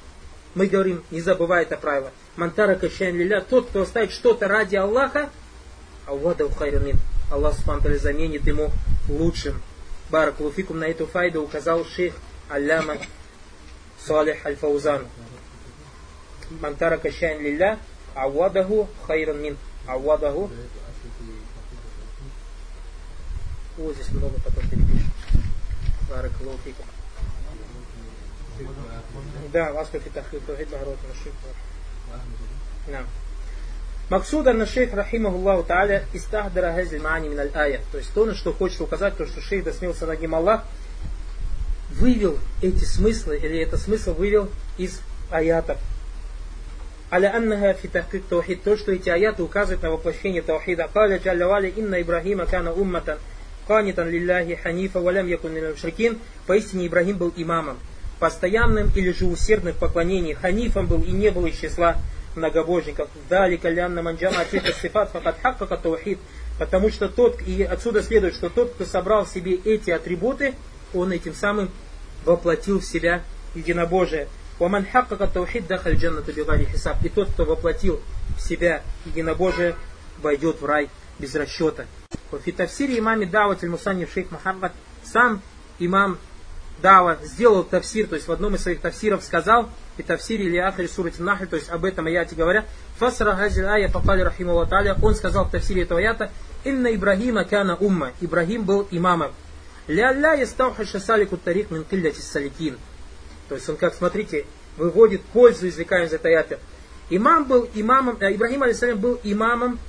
[0.56, 2.12] Мы говорим, не забывай это правило.
[2.36, 5.30] Мантара качаем лиля, тот, кто оставит что-то ради Аллаха,
[6.08, 7.00] Аллада ухайрюмин.
[7.32, 8.72] Аллах Субтитры заменит ему
[9.08, 9.62] лучшим.
[10.10, 12.16] Барак Луфикум на эту файду указал шейх
[12.50, 12.98] Аллама
[14.04, 15.06] Салих Аль-Фаузан.
[16.62, 17.78] Мантара качаем лиля,
[18.16, 19.58] Ауадаху хайран мин.
[19.86, 20.50] Ауадаху.
[23.78, 25.12] О, здесь много потом перепишем.
[26.10, 26.86] Барак Луфикум.
[29.54, 31.34] Да, в Аскольке Тахрир Тавхид Багарот Нашиф.
[32.88, 33.04] Да.
[34.10, 37.82] Максуд Анашейх Рахимахуллаху Тааля Истахдара Хазиль Маани Миналь Ая.
[37.92, 40.64] То есть то, на что хочет указать, то, что шейх досмелся Нагим Аллах,
[41.92, 45.78] вывел эти смыслы, или это смысл вывел из аятов.
[47.12, 48.64] Аля аннага фи тахкик таухид.
[48.64, 50.90] То, что эти аяты указывают на воплощение таухида.
[50.94, 53.18] Каля джалля вали инна Ибрахима кана умматан
[53.68, 56.20] канитан лилляхи ханифа валям якун шрикин.
[56.46, 57.78] Поистине Ибрахим был имамом
[58.20, 61.98] постоянным или же усердном поклонении ханифом был и не был из числа
[62.36, 63.10] многобожников.
[63.30, 66.20] Дали калянна манджама атита сифат факатхакка катаухид.
[66.58, 70.54] Потому что тот, и отсюда следует, что тот, кто собрал в себе эти атрибуты,
[70.94, 71.72] он этим самым
[72.26, 73.24] воплотил в себя
[73.56, 74.28] единобожие.
[74.60, 76.98] Ваман хакка таухид дахаль джаннату бигари хисаб.
[77.06, 78.02] И тот, кто воплотил
[78.38, 79.76] в себя единобожие,
[80.22, 81.86] войдет в рай без расчета.
[82.32, 85.42] В Фитафсире имаме Даватель Мусанив Шейх Мухаммад сам
[85.80, 86.18] имам
[86.82, 90.88] Дава сделал тафсир, то есть в одном из своих тафсиров сказал, и тафсире или ахри
[90.88, 92.66] сурати нахль, то есть об этом аяте говоря,
[92.98, 96.32] фасра газиль ая попали рахиму таля, он сказал в тафсире этого аята,
[96.64, 99.34] инна Ибрагима кана умма, Ибрагим был имамом.
[99.88, 102.78] Ля-ля ястауха салику тарик мин саликин.
[103.50, 104.46] То есть он, как смотрите,
[104.78, 106.60] выводит пользу, извлекаем из этой аяты.
[107.10, 109.80] Имам был имамом, э, Ибрагим алейсалям был имамом,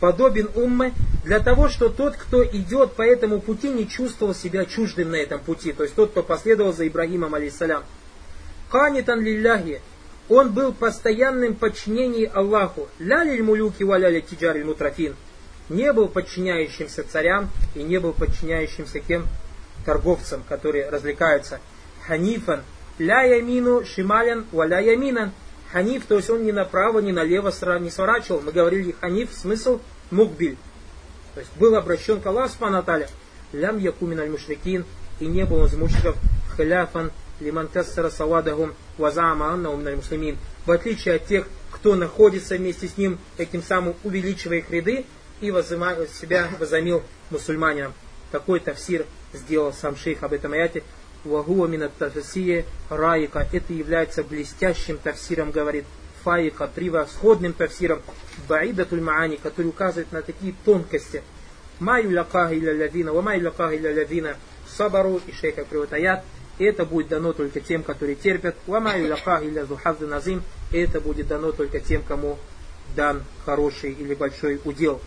[0.00, 0.92] подобен уммы,
[1.24, 5.40] для того, что тот, кто идет по этому пути, не чувствовал себя чуждым на этом
[5.40, 5.72] пути.
[5.72, 7.84] То есть тот, кто последовал за Ибрагимом алейсалям.
[8.70, 9.82] Канитан лилляхи,
[10.28, 12.88] он был постоянным подчинением Аллаху.
[12.98, 15.16] Лялиль мулюки валяли тиджариль мутрафин.
[15.68, 19.26] Не был подчиняющимся царям и не был подчиняющимся кем
[19.84, 21.60] торговцам, которые развлекаются.
[22.06, 22.62] Ханифан,
[22.98, 25.32] ля ямину шималян валя яминан.
[25.72, 28.40] Ханиф, то есть он ни направо, ни налево не сворачивал.
[28.40, 30.56] Мы говорили ханиф, смысл мукбиль.
[31.34, 32.84] То есть был обращен к Аллаху Субхану
[33.52, 34.84] лям якумин аль мушрикин,
[35.20, 36.16] и не был из мушриков
[36.56, 40.38] халяфан лиман кассара савадахум вазаама анна муслимин.
[40.66, 45.06] В отличие от тех, кто находится вместе с ним, этим самым увеличивая их ряды,
[45.40, 47.94] и себя возомнил мусульманином.
[48.30, 50.82] Такой тафсир сделал сам шейх об этом аяте.
[51.24, 53.46] Вагуа минат тафсия раика.
[53.52, 55.84] Это является блестящим тафсиром, говорит
[56.22, 58.02] фаика, превосходным тафсиром
[58.48, 61.22] баидатуль маани, который указывает на такие тонкости.
[61.78, 64.36] Маю лякаха илля лявина, ва маю лякаха илля лявина
[64.68, 66.24] сабару, и шейх приводит аят,
[66.58, 68.54] это будет дано только тем, которые терпят.
[68.66, 70.42] Ва маю лякаха илля зухазды назим,
[70.72, 72.38] это будет дано только тем, кому
[72.94, 75.00] дан хороший или большой удел.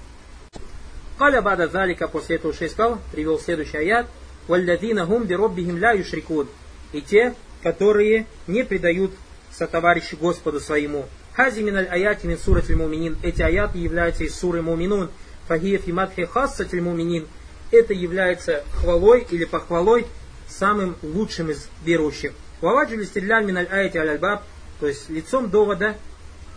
[1.20, 4.08] Каля бада залика, после этого шейх сказал, привел следующий аят,
[4.48, 6.48] «Валладина гум бироббихим ля юшрикун».
[6.92, 9.12] И те, которые не предают
[9.52, 11.06] сотоварищу Господу своему.
[11.34, 13.18] Хази миналь аяти мин сурат муминин.
[13.24, 15.10] Эти аяты являются из суры муминун.
[15.48, 17.28] Фагия фиматхи хасса муминин.
[17.72, 20.06] Это является хвалой или похвалой
[20.48, 22.34] самым лучшим из верующих.
[22.62, 24.44] Ваваджу стрелял миналь аяти аль альбаб.
[24.80, 25.96] То есть лицом довода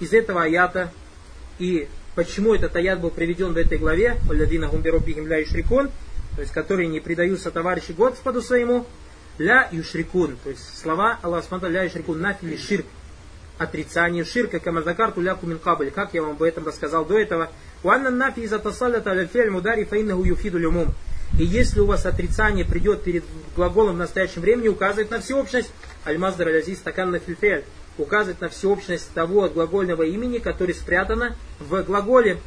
[0.00, 0.90] из этого аята
[1.58, 5.90] и почему этот аят был приведен в этой главе, «Валядина гумберобихим ля юшрикун»,
[6.36, 8.86] то есть которые не предаются товарищу Господу своему,
[9.38, 12.86] ля юшрикун, то есть слова Аллах Субтитры ля юшрикун, нафили ширк,
[13.58, 17.50] отрицание ширка, камазакарту ля кумин кабль, как я вам об этом рассказал до этого.
[17.82, 20.94] Уанна нафи из атасалята аль мудари фаиннаху юфиду люмум.
[21.38, 23.24] И если у вас отрицание придет перед
[23.54, 25.70] глаголом в настоящем времени, указывает на всеобщность,
[26.06, 27.20] аль-маздар аль-азиз стакан на
[27.98, 32.38] указывает на всеобщность того глагольного имени, которое спрятано в глаголе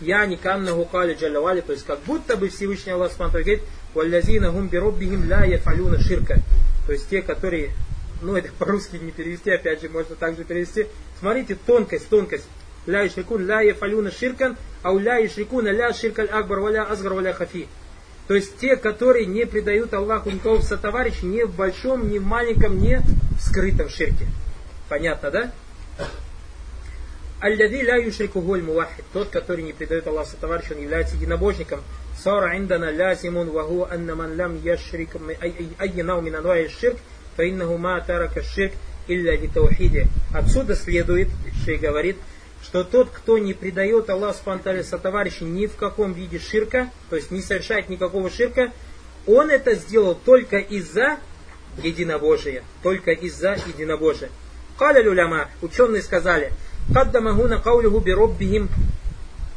[0.00, 3.62] я не канна гукали джалявали, то есть как будто бы Всевышний Аллах Субтитры говорит,
[3.94, 6.40] валлязина гум бироббихим ля яфалюна ширка.
[6.86, 7.72] То есть те, которые,
[8.22, 10.86] ну это по-русски не перевести, опять же, можно также перевести.
[11.18, 12.46] Смотрите, тонкость, тонкость.
[12.86, 17.32] Ля ишрикун ля яфалюна ширкан, а у ля ишрикуна ля ширкаль акбар валя азгар валя
[17.32, 17.68] хафи.
[18.28, 22.24] То есть те, которые не предают Аллаху никого в сотоварищ, ни в большом, ни в
[22.24, 24.26] маленьком, ни в скрытом ширке.
[24.90, 25.52] Понятно, да?
[27.40, 29.04] Аллади ля юшрику голь мувахид.
[29.12, 31.80] Тот, который не предает Аллаху товарищу, он является единобожником.
[32.20, 35.10] Сара индана лязимун ваху анна ман лям яшрик
[35.78, 36.96] айянау мин анвай ширк,
[37.36, 38.72] фаиннаху ма тарака ширк
[39.06, 40.08] илля таухиде.
[40.34, 41.28] Отсюда следует,
[41.64, 42.16] Шей говорит,
[42.60, 47.30] что тот, кто не предает Аллаху спонтали сотоварища ни в каком виде ширка, то есть
[47.30, 48.72] не совершает никакого ширка,
[49.28, 51.18] он это сделал только из-за
[51.84, 52.64] единобожия.
[52.82, 54.30] Только из-за единобожия.
[54.76, 56.52] Каля люляма, ученые сказали,
[56.92, 58.68] Каддама гуна каулиху бироббихим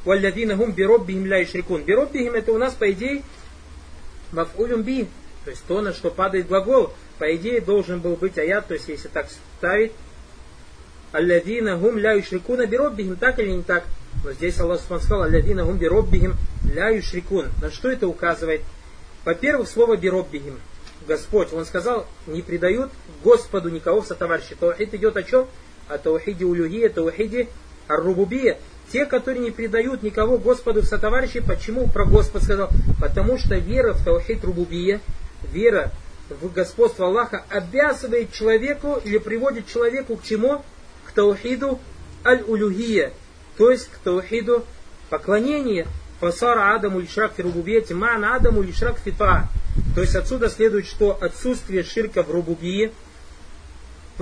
[0.03, 1.83] валлядина гум бироббихим ля ишрикун.
[1.83, 3.23] Бироббихим это у нас, по идее,
[4.31, 5.07] мафулюм би,
[5.45, 6.93] то есть то, на что падает глагол.
[7.19, 9.27] По идее, должен был быть аят, то есть если так
[9.57, 9.91] ставить,
[11.11, 13.83] Аллядина гум ля юшрикуна бироббихим, так или не так?
[14.23, 16.35] Но здесь Аллах сказал, Аллядина гум бироббихим
[16.73, 17.47] ля юшрикун.
[17.61, 18.61] На что это указывает?
[19.23, 20.59] Во-первых, слово бироббихим.
[21.07, 22.91] Господь, он сказал, не предают
[23.23, 24.55] Господу никого в сотоварище.
[24.59, 25.47] То это идет о чем?
[25.87, 27.47] О таухиде улюхия, таухиде
[27.87, 28.57] аррубубия.
[28.91, 32.69] Те, которые не предают никого Господу в сотоварищи, почему про Господь сказал?
[32.99, 34.99] Потому что вера в таухид рубубия,
[35.51, 35.91] вера
[36.29, 40.63] в господство Аллаха обязывает человеку или приводит человеку к чему?
[41.05, 41.79] К таухиду
[42.25, 43.13] аль-улюхия,
[43.57, 44.65] то есть к таухиду
[45.09, 45.87] поклонения.
[46.19, 49.47] Фасара Адаму Ишрак Фирубубиете, Мана Адаму Ишрак Фита.
[49.95, 52.91] То есть отсюда следует, что отсутствие ширка в рубубии–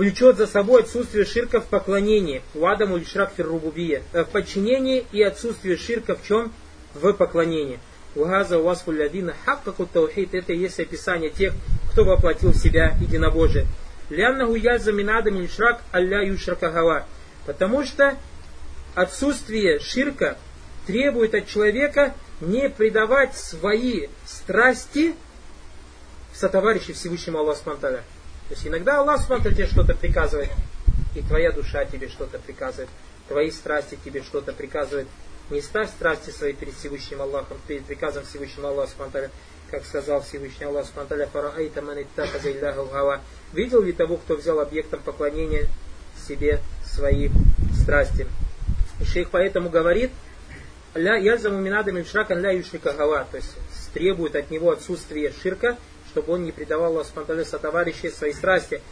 [0.00, 5.04] влечет за собой отсутствие ширка в поклонении, у Адаму или шрак рубубия, э, в подчинении
[5.12, 6.54] и отсутствие ширка в чем?
[6.94, 7.78] В поклонении.
[8.16, 11.52] Угаза у вас хулядина хаккаку таухид, это и есть описание тех,
[11.92, 13.66] кто воплотил в себя единобожие.
[14.08, 17.04] Ляннаху яза минадам или шрак алля юшракагава.
[17.44, 18.16] Потому что
[18.94, 20.38] отсутствие ширка
[20.86, 25.14] требует от человека не предавать свои страсти
[26.32, 28.02] сотоварищи Всевышнему Аллаху Спанталя.
[28.50, 30.50] То есть иногда Аллах смотрит тебе что-то приказывает,
[31.14, 32.88] и твоя душа тебе что-то приказывает,
[33.28, 35.06] твои страсти тебе что-то приказывают.
[35.50, 39.30] Не ставь страсти свои перед Всевышним Аллахом, перед приказом Всевышнего Аллаха Субтитры,
[39.70, 41.80] как сказал Всевышний Аллах Субтитры, «Фараайта
[42.90, 43.20] гава».
[43.52, 45.68] Видел ли того, кто взял объектом поклонения
[46.26, 47.30] себе свои
[47.80, 48.26] страсти?
[49.00, 50.10] И шейх поэтому говорит,
[50.94, 53.54] ля язаму минадам шракан ля юшрика гава, то есть
[53.94, 55.76] требует от него отсутствие ширка,
[56.10, 58.82] чтобы он не предавал Аллаху Субтитры сотоварищей своей страсти.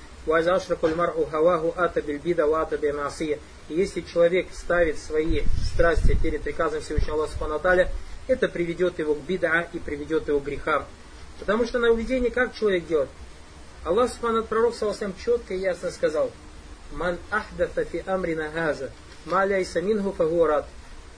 [3.69, 5.43] И если человек ставит свои
[5.73, 7.89] страсти перед приказом Всевышнего Аллаха Субтитры,
[8.29, 10.85] это приведет его к бида и приведет его к грехам.
[11.41, 13.09] Потому что на уведение как человек делает?
[13.85, 16.31] Аллах Субхану Пророк Саласам четко и ясно сказал,
[16.93, 18.91] Ман ахдафа фи амрина газа,
[19.25, 20.67] маляйса мингу фагурат.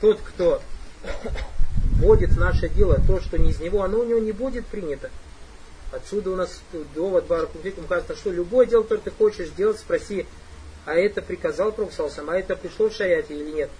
[0.00, 0.62] Тот, кто
[2.00, 5.10] вводит в наше дело то, что не из него, оно у него не будет принято.
[5.92, 6.60] Отсюда у нас
[6.94, 10.26] довод Баракуфикум указано, что любое дело, которое ты хочешь делать, спроси,
[10.86, 13.70] а это приказал Пророк а это пришло в шаяте или нет.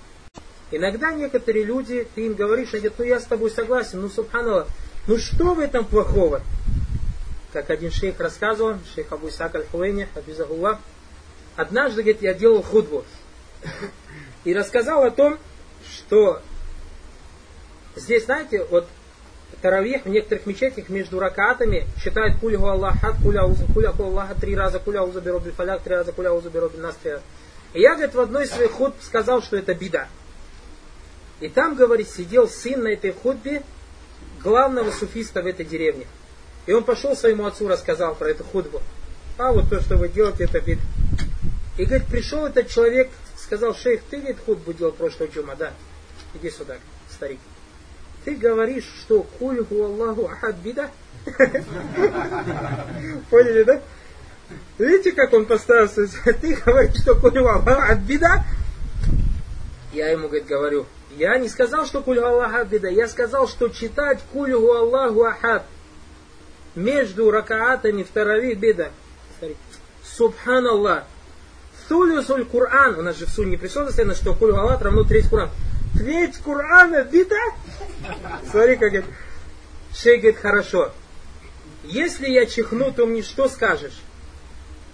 [0.72, 4.68] Иногда некоторые люди, ты им говоришь, они говорят, ну я с тобой согласен, ну субханаллах,
[5.06, 6.42] ну что в этом плохого?
[7.52, 10.06] Как один шейх рассказывал, шейх Абу Исаак Аль-Хуэйни,
[11.56, 13.04] однажды, говорит, я делал худбу.
[14.44, 15.38] И рассказал о том,
[15.84, 16.40] что
[17.96, 18.86] здесь, знаете, вот
[19.62, 23.42] Таравих в некоторых мечетях между ракатами считают кулю Аллаха, куля
[23.74, 27.12] куля Аллаха три раза, куля уза биробиль фаляк три раза, куля уза биробиль нас три
[27.12, 27.22] раза.
[27.74, 30.08] И я, говорит, в одной из своих худ сказал, что это беда.
[31.40, 33.62] И там, говорит, сидел сын на этой худбе
[34.42, 36.06] главного суфиста в этой деревне.
[36.66, 38.80] И он пошел своему отцу, рассказал про эту худбу.
[39.38, 40.78] А вот то, что вы делаете, это бед.
[41.78, 45.72] И, говорит, пришел этот человек, сказал, шейх, ты, говорит, худбу делал прошлого джума, да?
[46.34, 46.76] Иди сюда,
[47.10, 47.40] старик.
[48.24, 50.90] Ты говоришь, что кульгу Аллаху ахад бида?
[53.30, 53.80] Поняли, да?
[54.78, 56.06] Видите, как он поставился?
[56.40, 58.44] Ты говоришь, что кульгу Аллаху ахад бида?
[59.92, 64.20] Я ему, говорит, говорю, я не сказал, что кульгу Аллаху бида, я сказал, что читать
[64.32, 65.64] кульгу Аллаху ахад
[66.74, 68.90] между ракаатами в таравих беда.
[70.04, 71.04] Субханаллах.
[71.88, 72.98] Сулюсуль Кур'ан.
[72.98, 75.50] У нас же в сунне присутствует, что кульгу Аллах равно треть Кур'ан.
[75.94, 77.36] Треть Кур'ана бида?
[78.50, 79.08] Смотри, как это.
[79.94, 80.92] Шейх говорит, хорошо.
[81.84, 84.00] Если я чихну, то мне что скажешь?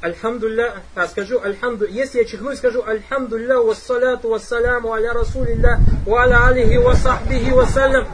[0.00, 6.46] Альхамдулля, а скажу альхамду, если я чихну скажу альхамдулля, вассаляту вассаляму аля расулилля, ва аля
[6.46, 8.06] алихи ва сахбихи вассалям.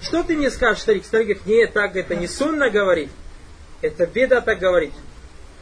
[0.00, 1.04] Что ты мне скажешь, старик?
[1.04, 3.10] Старик говорит, нет, так это не сунна говорить.
[3.80, 4.92] Это беда так говорить.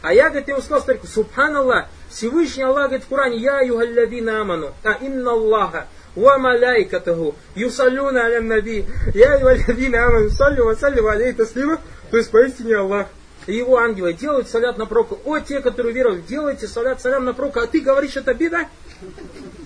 [0.00, 4.74] А я, говорит, ему сказал старику, субханаллах, Всевышний Аллах говорит в Коране, я югаллавина аману,
[4.82, 5.86] а инна Аллаха,
[6.17, 8.85] وملائكته يصلون على النبي
[9.15, 11.77] يا أيها الذين آمنوا صلوا وسلموا عليه تسليما
[12.11, 13.07] то есть поистине Аллах
[13.47, 15.15] и его ангелы делают салят на пророка.
[15.25, 18.69] О, те, которые веруют, делайте салят салям на пророка, а ты говоришь, это беда?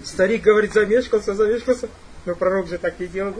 [0.06, 1.90] Старик говорит, замешкался, замешкался.
[2.26, 3.34] Но пророк же так не делал.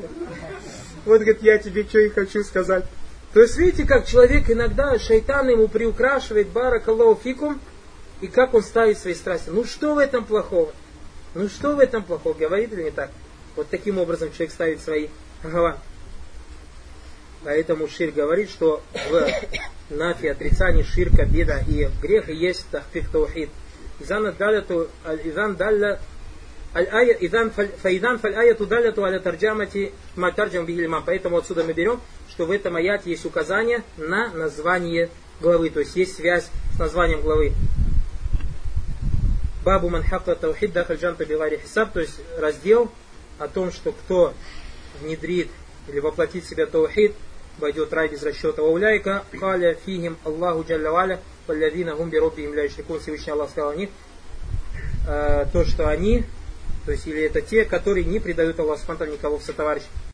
[1.06, 2.86] Вот, говорит, я тебе что и хочу сказать.
[3.34, 7.62] То есть, видите, как человек иногда, шайтан ему приукрашивает барак Аллаху фикум,
[8.20, 9.50] и как он ставит свои страсти.
[9.50, 10.72] Ну что в этом плохого?
[11.37, 12.33] Ну что в этом плохого?
[12.33, 13.11] Говорит или не так?
[13.57, 15.09] Вот таким образом человек ставит свои
[15.43, 15.79] гава.
[17.45, 19.29] Поэтому Шир говорит, что в
[19.95, 23.51] нафи отрицании ширка, беда и греха есть тахфих таухид.
[24.01, 24.89] Изан даляту,
[25.25, 26.01] изан далля
[26.73, 31.03] фаидан фаль-аяту даляту аля тарджамати ма тарджам бигильмам.
[31.05, 35.11] Поэтому отсюда мы берем, что в этом аяте есть указание на название
[35.43, 37.53] главы, то есть есть связь с названием главы.
[39.67, 42.89] Бабу манхакта таухид дахаль джанта билари хисаб, то есть раздел
[43.41, 44.33] о том, что кто
[45.01, 45.51] внедрит
[45.89, 47.17] или воплотит в себя таухид,
[47.59, 48.63] войдет рай без расчета.
[48.63, 53.75] Вауляйка каля фихим Аллаху джалля валя, валлядина гум биробби им ляйшрикун, Всевышний Аллах сказал о
[53.75, 53.91] них,
[55.09, 56.23] э, то, что они,
[56.85, 59.83] то есть или это те, которые не предают Аллаху Субхану никого в сотоварищ.